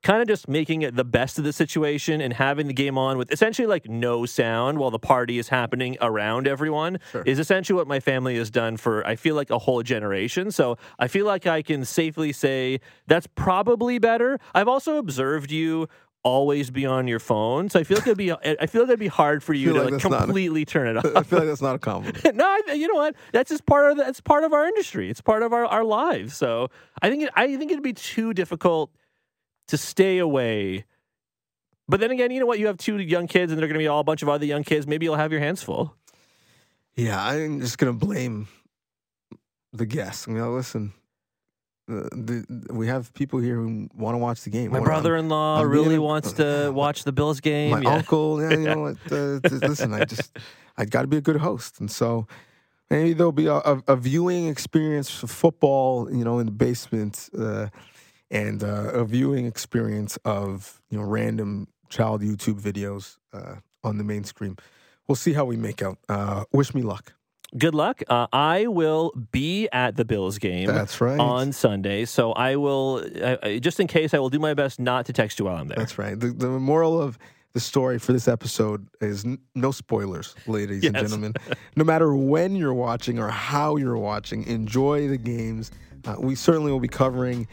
[0.03, 3.17] kind of just making it the best of the situation and having the game on
[3.17, 7.87] with essentially like no sound while the party is happening around everyone is essentially what
[7.87, 10.51] my family has done for I feel like a whole generation.
[10.51, 14.39] So I feel like I can safely say that's probably better.
[14.53, 15.87] I've also observed you
[16.23, 17.69] always be on your phone.
[17.69, 19.83] So I feel like it'd be I feel like it'd be hard for you to
[19.83, 21.05] like like completely turn it off.
[21.15, 22.23] I feel like that's not a compliment.
[22.35, 23.15] no, I, you know what?
[23.31, 25.09] That's just part of the, that's part of our industry.
[25.09, 26.35] It's part of our, our lives.
[26.35, 26.69] So
[27.01, 28.91] I think it, I think it'd be too difficult
[29.69, 30.85] to stay away.
[31.87, 32.59] But then again, you know what?
[32.59, 34.45] You have two young kids, and they're going to be all a bunch of other
[34.45, 34.85] young kids.
[34.85, 35.95] Maybe you'll have your hands full.
[36.95, 38.47] Yeah, I'm just gonna blame
[39.71, 40.27] the guests.
[40.27, 40.91] I mean, listen,
[41.89, 44.71] uh, the, we have people here who want to watch the game.
[44.71, 47.71] My brother-in-law I'm really a- wants to watch the Bills game.
[47.71, 47.93] my Yeah.
[47.95, 48.41] uncle.
[48.41, 48.97] Yeah, you know what?
[49.11, 50.37] Uh, listen, I just
[50.77, 52.27] I got to be a good host, and so
[52.89, 57.29] maybe there'll be a, a, a viewing experience for football, you know, in the basement,
[57.37, 57.67] uh,
[58.31, 64.03] and uh, a viewing experience of you know random child YouTube videos uh, on the
[64.03, 64.57] main screen.
[65.07, 65.97] We'll see how we make out.
[66.07, 67.13] Uh, wish me luck.
[67.57, 68.03] Good luck.
[68.07, 70.67] Uh, I will be at the Bills game.
[70.67, 71.19] That's right.
[71.19, 73.03] On Sunday, so I will.
[73.59, 75.77] Just in case, I will do my best not to text you while I'm there.
[75.77, 76.19] That's right.
[76.19, 77.17] The, the moral of
[77.53, 81.33] the story for this episode is n- no spoilers, ladies and gentlemen.
[81.75, 85.71] no matter when you're watching or how you're watching, enjoy the games.
[86.05, 87.47] Uh, we certainly will be covering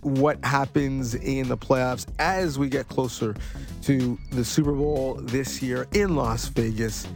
[0.00, 3.34] what happens in the playoffs as we get closer
[3.82, 7.06] to the Super Bowl this year in Las Vegas.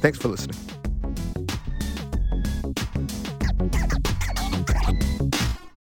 [0.00, 0.58] Thanks for listening.